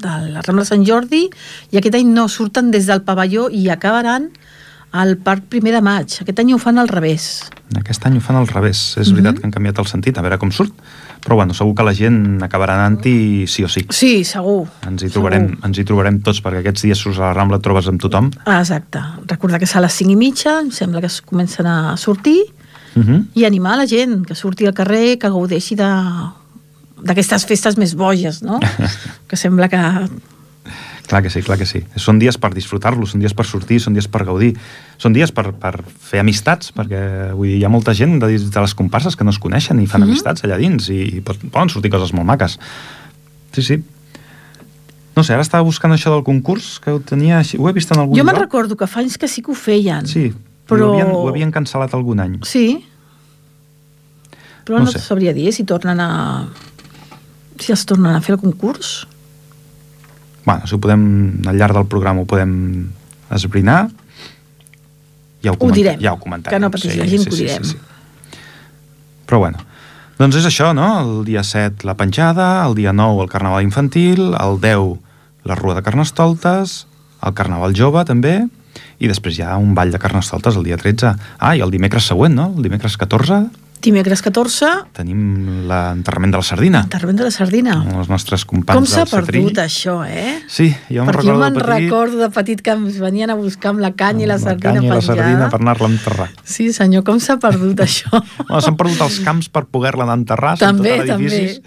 de 0.00 0.32
la 0.32 0.42
Rambla 0.42 0.64
Sant 0.64 0.84
Jordi 0.86 1.24
i 1.72 1.76
aquest 1.80 1.94
any 1.94 2.12
no, 2.12 2.28
surten 2.28 2.70
des 2.70 2.86
del 2.86 3.02
pavelló 3.02 3.48
i 3.50 3.68
acabaran 3.70 4.30
al 4.96 5.16
Parc 5.18 5.44
Primer 5.50 5.72
de 5.74 5.80
Maig. 5.82 6.20
Aquest 6.22 6.38
any 6.40 6.52
ho 6.54 6.58
fan 6.62 6.78
al 6.78 6.88
revés. 6.88 7.42
Aquest 7.76 8.06
any 8.06 8.16
ho 8.16 8.20
fan 8.20 8.36
al 8.38 8.46
revés. 8.48 8.94
És 8.96 9.10
veritat 9.12 9.40
que 9.40 9.44
han 9.44 9.52
canviat 9.52 9.78
el 9.82 9.86
sentit, 9.90 10.16
a 10.16 10.22
veure 10.24 10.38
com 10.38 10.50
surt. 10.54 10.72
Però 11.26 11.34
bueno, 11.34 11.52
segur 11.58 11.74
que 11.74 11.82
la 11.84 11.92
gent 11.92 12.38
acabarà 12.46 12.76
anant-hi 12.78 13.44
sí 13.50 13.64
o 13.66 13.68
sí. 13.68 13.82
Sí, 13.90 14.22
segur. 14.24 14.68
Ens 14.86 15.02
hi, 15.02 15.10
trobarem, 15.10 15.48
Segur. 15.50 15.66
ens 15.68 15.78
hi 15.78 15.84
trobarem 15.84 16.20
tots, 16.22 16.40
perquè 16.40 16.62
aquests 16.62 16.86
dies 16.86 17.02
surts 17.02 17.18
a 17.18 17.26
la 17.26 17.32
Rambla, 17.34 17.58
trobes 17.60 17.88
amb 17.90 18.00
tothom. 18.00 18.30
Ah, 18.46 18.60
exacte. 18.60 19.02
Recordar 19.26 19.58
que 19.58 19.66
és 19.68 19.74
a 19.76 19.82
les 19.84 19.92
5 19.92 20.14
i 20.14 20.16
mitja, 20.16 20.60
em 20.62 20.70
sembla 20.70 21.00
que 21.02 21.10
es 21.10 21.20
comencen 21.20 21.66
a 21.66 21.96
sortir 21.96 22.38
Uh 22.96 23.02
-huh. 23.04 23.24
i 23.34 23.44
animar 23.44 23.76
la 23.76 23.86
gent 23.86 24.24
que 24.24 24.34
surti 24.34 24.64
al 24.64 24.72
carrer, 24.72 25.18
que 25.18 25.28
gaudeixi 25.28 25.74
de 25.74 25.84
d'aquestes 27.02 27.44
festes 27.46 27.76
més 27.76 27.94
boges, 27.94 28.42
no? 28.42 28.60
que 29.28 29.36
sembla 29.36 29.68
que 29.68 29.80
Clar 31.06 31.20
que 31.22 31.30
sí, 31.30 31.38
clar 31.46 31.54
que 31.54 31.66
sí. 31.70 31.84
Són 31.94 32.18
dies 32.18 32.34
per 32.34 32.48
disfrutar-los, 32.50 33.12
són 33.12 33.20
dies 33.22 33.30
per 33.38 33.44
sortir, 33.46 33.76
són 33.78 33.94
dies 33.94 34.08
per 34.10 34.24
gaudir, 34.26 34.56
són 34.98 35.12
dies 35.14 35.30
per, 35.30 35.52
per 35.54 35.84
fer 35.86 36.18
amistats, 36.18 36.72
perquè 36.74 37.30
vull 37.30 37.46
dir, 37.46 37.60
hi 37.60 37.64
ha 37.64 37.70
molta 37.70 37.94
gent 37.94 38.16
de, 38.18 38.32
de 38.34 38.64
les 38.64 38.74
comparses 38.74 39.14
que 39.14 39.22
no 39.22 39.30
es 39.30 39.38
coneixen 39.38 39.78
i 39.78 39.86
fan 39.86 40.02
Mhm. 40.02 40.08
amistats 40.10 40.42
allà 40.42 40.58
dins 40.58 40.88
i, 40.90 40.98
i 41.18 41.20
poden 41.22 41.70
sortir 41.70 41.92
coses 41.94 42.10
molt 42.12 42.26
maques. 42.26 42.58
Sí, 43.54 43.62
sí. 43.62 43.76
No 45.14 45.22
sé, 45.22 45.32
ara 45.38 45.42
estava 45.46 45.62
buscant 45.62 45.94
això 45.94 46.10
del 46.10 46.24
concurs, 46.26 46.80
que 46.82 46.90
ho 46.90 46.98
tenia 46.98 47.38
així, 47.38 47.56
ho 47.56 47.68
he 47.70 47.72
vist 47.72 47.94
en 47.94 48.02
algun 48.02 48.18
Jo 48.18 48.24
me'n 48.26 48.36
recordo 48.42 48.74
que 48.76 48.88
fa 48.90 48.98
anys 49.00 49.14
que 49.16 49.28
sí 49.30 49.42
que 49.46 49.52
ho 49.52 49.54
feien. 49.54 50.10
Sí, 50.10 50.32
però... 50.66 50.90
ho, 50.90 50.92
havien, 50.98 51.14
ho 51.14 51.28
havien 51.30 51.52
cancel·lat 51.54 51.94
algun 51.94 52.18
any. 52.18 52.40
Sí. 52.42 52.82
Però 54.66 54.80
No 54.80 54.84
no, 54.86 54.90
sé. 54.90 54.98
sabria 54.98 55.32
dir 55.32 55.52
si 55.54 55.62
tornen 55.62 56.00
a... 56.02 56.48
si 57.62 57.72
els 57.74 57.84
tornen 57.88 58.14
a 58.16 58.20
fer 58.24 58.34
el 58.36 58.40
concurs. 58.42 59.06
Bueno, 60.46 60.66
si 60.66 60.74
ho 60.76 60.80
podem, 60.82 61.06
al 61.48 61.56
llarg 61.58 61.74
del 61.74 61.86
programa 61.90 62.22
ho 62.22 62.28
podem 62.30 62.52
esbrinar, 63.34 63.88
ja 65.42 65.52
ho, 65.52 65.56
Ho 65.58 65.70
direm, 65.74 65.98
ja 66.00 66.12
ho 66.14 66.18
comentarem. 66.22 66.56
que 66.56 66.60
no 66.62 66.70
pateixi 66.70 66.98
la 66.98 67.06
gent, 67.10 67.24
que 67.26 67.34
ho 67.34 67.38
direm. 67.38 67.62
Però 69.26 69.40
bueno, 69.42 69.58
doncs 70.18 70.38
és 70.38 70.46
això, 70.46 70.72
no? 70.74 70.86
El 71.02 71.24
dia 71.26 71.42
7 71.42 71.84
la 71.86 71.96
penjada, 71.98 72.64
el 72.66 72.74
dia 72.78 72.92
9 72.94 73.22
el 73.26 73.28
carnaval 73.32 73.64
infantil, 73.66 74.34
el 74.38 74.60
10 74.62 75.00
la 75.46 75.54
rua 75.58 75.74
de 75.74 75.82
carnestoltes, 75.82 76.86
el 77.22 77.34
carnaval 77.34 77.74
jove 77.74 78.04
també, 78.06 78.46
i 78.98 79.08
després 79.10 79.38
hi 79.38 79.42
ha 79.44 79.56
un 79.58 79.74
ball 79.74 79.90
de 79.92 79.98
carnestoltes 79.98 80.56
el 80.56 80.64
dia 80.64 80.76
13. 80.78 81.14
Ah, 81.38 81.54
i 81.56 81.60
el 81.60 81.70
dimecres 81.70 82.06
següent, 82.06 82.34
no? 82.34 82.52
El 82.56 82.62
dimecres 82.66 82.96
14 82.96 83.44
Dimecres 83.82 84.22
14, 84.24 84.66
tenim 84.96 85.66
l'enterrament 85.68 86.32
de 86.32 86.38
la 86.40 86.42
sardina. 86.46 86.80
enterrament 86.86 87.18
de 87.20 87.24
la 87.28 87.30
sardina. 87.30 87.74
Amb 87.84 88.00
els 88.00 88.08
nostres 88.10 88.44
companys 88.48 88.78
Com 88.80 88.86
s'ha 88.88 89.04
perdut 89.06 89.58
això, 89.62 90.00
eh? 90.08 90.40
Sí, 90.50 90.70
jo 90.90 91.04
me'n 91.04 91.14
recordo 91.14 91.44
de 91.44 91.50
petit. 91.52 91.66
recordo 91.68 92.18
de 92.18 92.28
petit 92.34 92.62
que 92.62 92.70
ens 92.74 92.98
venien 92.98 93.30
a 93.30 93.36
buscar 93.38 93.70
amb 93.74 93.80
la 93.84 93.92
canya 93.94 94.24
i 94.24 94.26
la 94.26 94.34
amb 94.40 94.44
sardina 94.48 94.72
canya 94.72 94.86
i 94.86 94.88
la 94.90 94.96
penjada. 94.96 95.16
sardina 95.22 95.50
per 95.52 95.60
anar-la 95.60 95.86
a 95.86 95.90
enterrar. 95.92 96.28
Sí, 96.42 96.72
senyor, 96.72 97.04
com 97.04 97.20
s'ha 97.20 97.36
perdut 97.38 97.78
això? 97.84 98.10
Bueno, 98.48 98.60
S'han 98.64 98.76
perdut 98.80 99.00
els 99.06 99.20
camps 99.20 99.48
per 99.52 99.66
poder-la 99.70 100.08
enterrar, 100.12 100.56
També, 100.58 100.96
tot 101.04 101.14
edificis, 101.20 101.60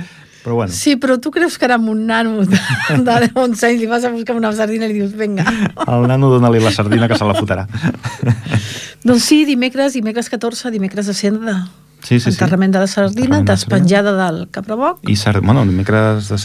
però 0.43 0.55
bueno, 0.55 0.73
Sí, 0.73 0.95
però 0.97 1.19
tu 1.21 1.31
creus 1.31 1.57
que 1.59 1.65
ara 1.69 1.75
amb 1.75 1.89
un 1.93 2.05
nano 2.07 2.41
de, 2.43 2.57
de 3.05 3.31
11 3.35 3.67
anys 3.69 3.79
li 3.79 3.87
vas 3.87 4.03
a 4.03 4.09
buscar 4.11 4.35
una 4.35 4.51
sardina 4.51 4.87
i 4.89 4.93
li 4.93 4.99
dius, 5.03 5.13
vinga. 5.15 5.45
el 5.87 6.07
nano 6.09 6.29
dona-li 6.33 6.59
la 6.59 6.71
sardina 6.71 7.07
que 7.07 7.15
se 7.19 7.23
la 7.27 7.35
fotrà. 7.37 7.67
doncs 9.07 9.23
sí, 9.23 9.45
dimecres, 9.45 9.93
dimecres 9.93 10.27
14, 10.29 10.71
dimecres 10.71 11.05
de 11.07 11.13
cendra. 11.13 11.59
Sí, 12.01 12.19
sí, 12.19 12.31
sí. 12.31 12.38
Enterrament 12.38 12.73
de 12.73 12.79
la 12.79 12.88
sardina, 12.88 13.38
Enterrament 13.39 13.45
de 13.47 13.51
la 13.51 13.57
sardina. 13.57 13.77
despenjada 13.79 14.31
del 14.31 14.49
capraboc. 14.49 14.99
I 15.09 15.15
bueno, 15.41 15.65
dimecres 15.65 16.29
de 16.29 16.38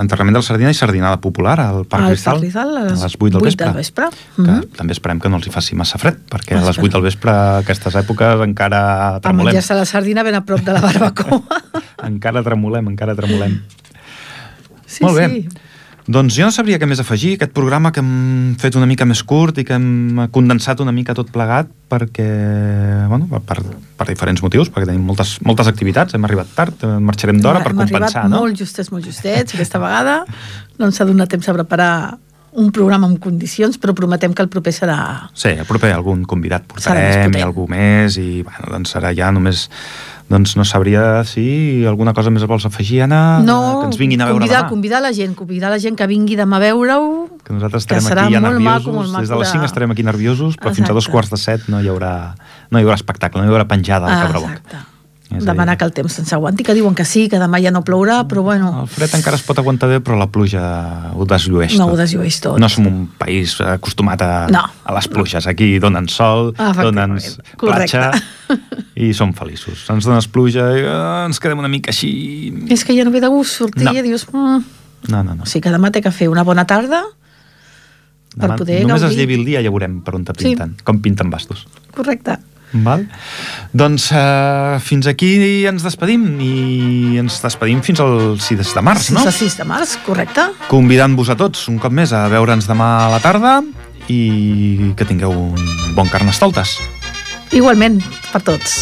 enterrament 0.00 0.34
de 0.34 0.38
la 0.38 0.42
sardina 0.42 0.70
i 0.70 0.74
sardinada 0.74 1.20
popular 1.20 1.58
al 1.60 1.84
Parc 1.86 2.04
al 2.04 2.08
Cristal, 2.10 2.38
Cristal 2.40 2.76
a 2.76 2.84
les, 2.84 3.02
8 3.02 3.18
del 3.18 3.36
8 3.36 3.44
vespre. 3.44 3.66
del 3.66 3.74
vespre. 3.74 4.06
Que 4.36 4.42
Mhm. 4.42 4.60
també 4.76 4.92
esperem 4.92 5.18
que 5.20 5.28
no 5.28 5.36
els 5.36 5.46
hi 5.46 5.50
faci 5.50 5.74
massa 5.74 5.98
fred, 5.98 6.18
perquè 6.30 6.56
a 6.56 6.64
les 6.64 6.78
8 6.78 6.88
del 6.92 7.02
vespre, 7.02 7.30
aquestes 7.32 7.94
èpoques, 7.96 8.40
encara 8.44 9.16
A 9.16 9.20
tremolem. 9.20 9.46
menjar-se 9.46 9.74
la 9.74 9.84
sardina 9.84 10.22
ben 10.22 10.36
a 10.36 10.44
prop 10.44 10.60
de 10.60 10.72
la 10.72 10.80
barbacoa. 10.80 11.42
Encara 12.04 12.42
tremolem, 12.42 12.86
encara 12.88 13.14
tremolem. 13.14 13.62
Sí, 14.86 15.04
Molt 15.04 15.16
bé. 15.18 15.28
sí. 15.28 15.48
Doncs 16.06 16.34
jo 16.34 16.48
no 16.48 16.54
sabria 16.54 16.80
què 16.82 16.86
més 16.90 16.98
afegir, 16.98 17.36
aquest 17.36 17.52
programa 17.54 17.92
que 17.94 18.02
hem 18.02 18.56
fet 18.58 18.74
una 18.78 18.88
mica 18.90 19.06
més 19.06 19.22
curt 19.22 19.60
i 19.62 19.64
que 19.66 19.76
hem 19.76 20.24
condensat 20.34 20.82
una 20.82 20.94
mica 20.94 21.14
tot 21.14 21.30
plegat 21.30 21.70
perquè, 21.92 22.26
bueno, 23.10 23.28
per, 23.46 23.60
per, 23.62 24.08
diferents 24.08 24.42
motius, 24.42 24.72
perquè 24.72 24.88
tenim 24.88 25.04
moltes, 25.06 25.36
moltes 25.46 25.70
activitats, 25.70 26.16
hem 26.16 26.26
arribat 26.26 26.50
tard, 26.56 26.82
eh, 26.82 26.98
marxarem 26.98 27.38
d'hora 27.38 27.62
per 27.62 27.70
Hem 27.70 27.84
compensar, 27.84 28.24
arribat 28.24 28.34
no? 28.34 28.42
molt 28.42 28.58
justets, 28.58 28.90
molt 28.90 29.06
justets, 29.06 29.54
aquesta 29.54 29.78
vegada. 29.82 30.22
No 30.80 30.90
ens 30.90 30.98
ha 30.98 31.06
donat 31.06 31.30
temps 31.30 31.48
a 31.48 31.54
preparar 31.60 31.92
un 32.52 32.72
programa 32.74 33.08
en 33.08 33.16
condicions, 33.16 33.78
però 33.80 33.94
prometem 33.96 34.34
que 34.34 34.42
el 34.44 34.50
proper 34.52 34.74
serà... 34.76 34.96
Sí, 35.32 35.54
el 35.54 35.68
proper 35.68 35.94
algun 35.94 36.26
convidat 36.28 36.66
portarem 36.68 37.32
i 37.38 37.44
algú 37.44 37.64
més 37.70 38.18
i 38.20 38.42
bueno, 38.44 38.74
doncs 38.74 38.92
serà 38.96 39.14
ja 39.16 39.30
només 39.32 39.68
doncs 40.28 40.56
no 40.56 40.64
sabria 40.64 41.24
si 41.24 41.84
alguna 41.86 42.12
cosa 42.14 42.30
més 42.30 42.44
vols 42.48 42.64
afegir, 42.64 43.02
Anna, 43.02 43.40
no, 43.44 43.80
que 43.80 43.86
ens 43.90 43.98
vinguin 44.00 44.20
a 44.22 44.26
veure 44.26 44.38
convidar, 44.40 44.62
demà. 44.62 44.68
convidar 44.70 45.00
la 45.02 45.12
gent, 45.12 45.34
convidar 45.34 45.70
la 45.70 45.78
gent 45.78 45.96
que 45.96 46.06
vingui 46.06 46.36
demà 46.36 46.56
a 46.56 46.60
veure-ho, 46.60 47.28
Que 47.44 47.52
nosaltres 47.52 47.84
que 47.86 47.96
estarem 47.98 48.06
serà 48.08 48.24
aquí 48.26 48.34
ja 48.34 48.40
nerviosos, 48.40 48.86
maco, 48.86 49.08
maco 49.12 49.20
des 49.20 49.28
de 49.28 49.36
les 49.36 49.48
de- 49.48 49.52
5 49.52 49.64
estarem 49.66 49.90
aquí 49.90 50.02
nerviosos, 50.02 50.56
però 50.56 50.72
fins 50.72 50.88
a 50.88 50.92
dos 50.92 51.04
Exacte. 51.04 51.12
quarts 51.12 51.30
de 51.30 51.36
set 51.36 51.68
no 51.68 51.80
hi 51.82 51.88
haurà, 51.88 52.34
no 52.70 52.78
hi 52.78 52.82
haurà 52.82 52.94
espectacle, 52.94 53.42
no 53.42 53.48
hi 53.48 53.52
haurà 53.52 53.66
penjada 53.68 54.06
al 54.06 54.12
Ah, 54.12 54.22
Cabraboc. 54.26 54.50
exacte. 54.50 54.76
Dir- 55.38 55.46
Demanar 55.46 55.76
que 55.78 55.84
el 55.84 55.92
temps 55.92 56.12
se'ns 56.12 56.32
aguanti, 56.32 56.62
que 56.64 56.74
diuen 56.74 56.94
que 56.94 57.04
sí, 57.04 57.28
que 57.28 57.38
demà 57.40 57.60
ja 57.62 57.70
no 57.70 57.80
plourà, 57.84 58.26
però 58.28 58.42
bueno, 58.42 58.82
El 58.82 58.88
fred 58.88 59.14
encara 59.14 59.36
es 59.36 59.42
pot 59.42 59.58
aguantar 59.58 59.88
bé, 59.88 60.00
però 60.00 60.18
la 60.18 60.26
pluja 60.30 61.10
ho 61.14 61.24
desllueix 61.24 61.78
no 61.78 61.86
tot. 61.86 61.94
ho 61.94 61.96
desllueix 61.96 62.40
tot. 62.40 62.58
No 62.60 62.68
som 62.68 62.86
un 62.86 63.06
país 63.18 63.56
acostumat 63.60 64.22
a, 64.22 64.46
No. 64.52 64.62
a 64.84 64.94
les 64.94 65.08
pluges. 65.08 65.46
Aquí 65.46 65.78
donen 65.78 66.08
sol, 66.08 66.54
Ah, 66.58 66.72
donen 66.76 67.16
platja 67.58 68.10
i 68.94 69.12
som 69.14 69.32
feliços. 69.32 69.88
Ens 69.90 70.04
dones 70.04 70.28
pluja 70.28 70.68
i 70.76 70.80
eh, 70.84 71.24
ens 71.26 71.40
quedem 71.40 71.58
una 71.58 71.68
mica 71.68 71.90
així... 71.90 72.52
És 72.68 72.84
que 72.84 72.94
ja 72.96 73.04
no 73.04 73.10
ve 73.10 73.20
de 73.20 73.28
gust 73.28 73.56
sortir 73.62 73.84
No. 73.88 73.92
i 73.96 74.02
dius... 74.02 74.26
Mm. 74.32 74.62
No, 75.10 75.22
no, 75.24 75.34
no. 75.34 75.42
O 75.42 75.46
sigui 75.46 75.62
que 75.64 75.70
demà 75.74 75.90
té 75.90 76.00
que 76.02 76.12
fer 76.14 76.28
una 76.30 76.44
bona 76.46 76.62
tarda, 76.64 77.02
per 78.32 78.46
Demà, 78.48 78.56
poder 78.56 78.80
només 78.86 79.02
es 79.02 79.08
gaudir. 79.10 79.18
llevi 79.18 79.34
el 79.34 79.44
dia 79.44 79.60
i 79.60 79.64
ja 79.66 79.70
veurem 79.72 79.98
per 80.04 80.14
on 80.14 80.22
te 80.24 80.32
pinten, 80.32 80.76
com 80.84 81.00
pinten 81.02 81.28
bastos. 81.28 81.66
correcte. 81.92 82.38
Val? 82.72 83.04
Doncs 83.76 84.08
uh, 84.16 84.78
fins 84.80 85.06
aquí 85.10 85.32
ens 85.68 85.84
despedim 85.84 86.24
i 86.40 87.18
ens 87.20 87.38
despedim 87.44 87.82
fins 87.84 88.00
al 88.00 88.38
6 88.40 88.74
de 88.74 88.84
març, 88.84 89.10
Fins 89.10 89.18
no? 89.18 89.26
al 89.28 89.36
6 89.36 89.58
de 89.60 89.68
març, 89.68 89.96
correcte? 90.06 90.48
Convidant-vos 90.72 91.32
a 91.32 91.36
tots 91.36 91.68
un 91.72 91.78
cop 91.82 91.92
més 91.92 92.14
a 92.16 92.24
veure'ns 92.32 92.68
demà 92.70 92.90
a 93.04 93.12
la 93.12 93.20
tarda 93.24 93.60
i 94.08 94.92
que 94.96 95.06
tingueu 95.08 95.32
un 95.32 95.94
bon 95.96 96.08
carnestoltes. 96.08 96.78
Igualment, 97.52 98.00
per 98.32 98.40
tots. 98.46 98.80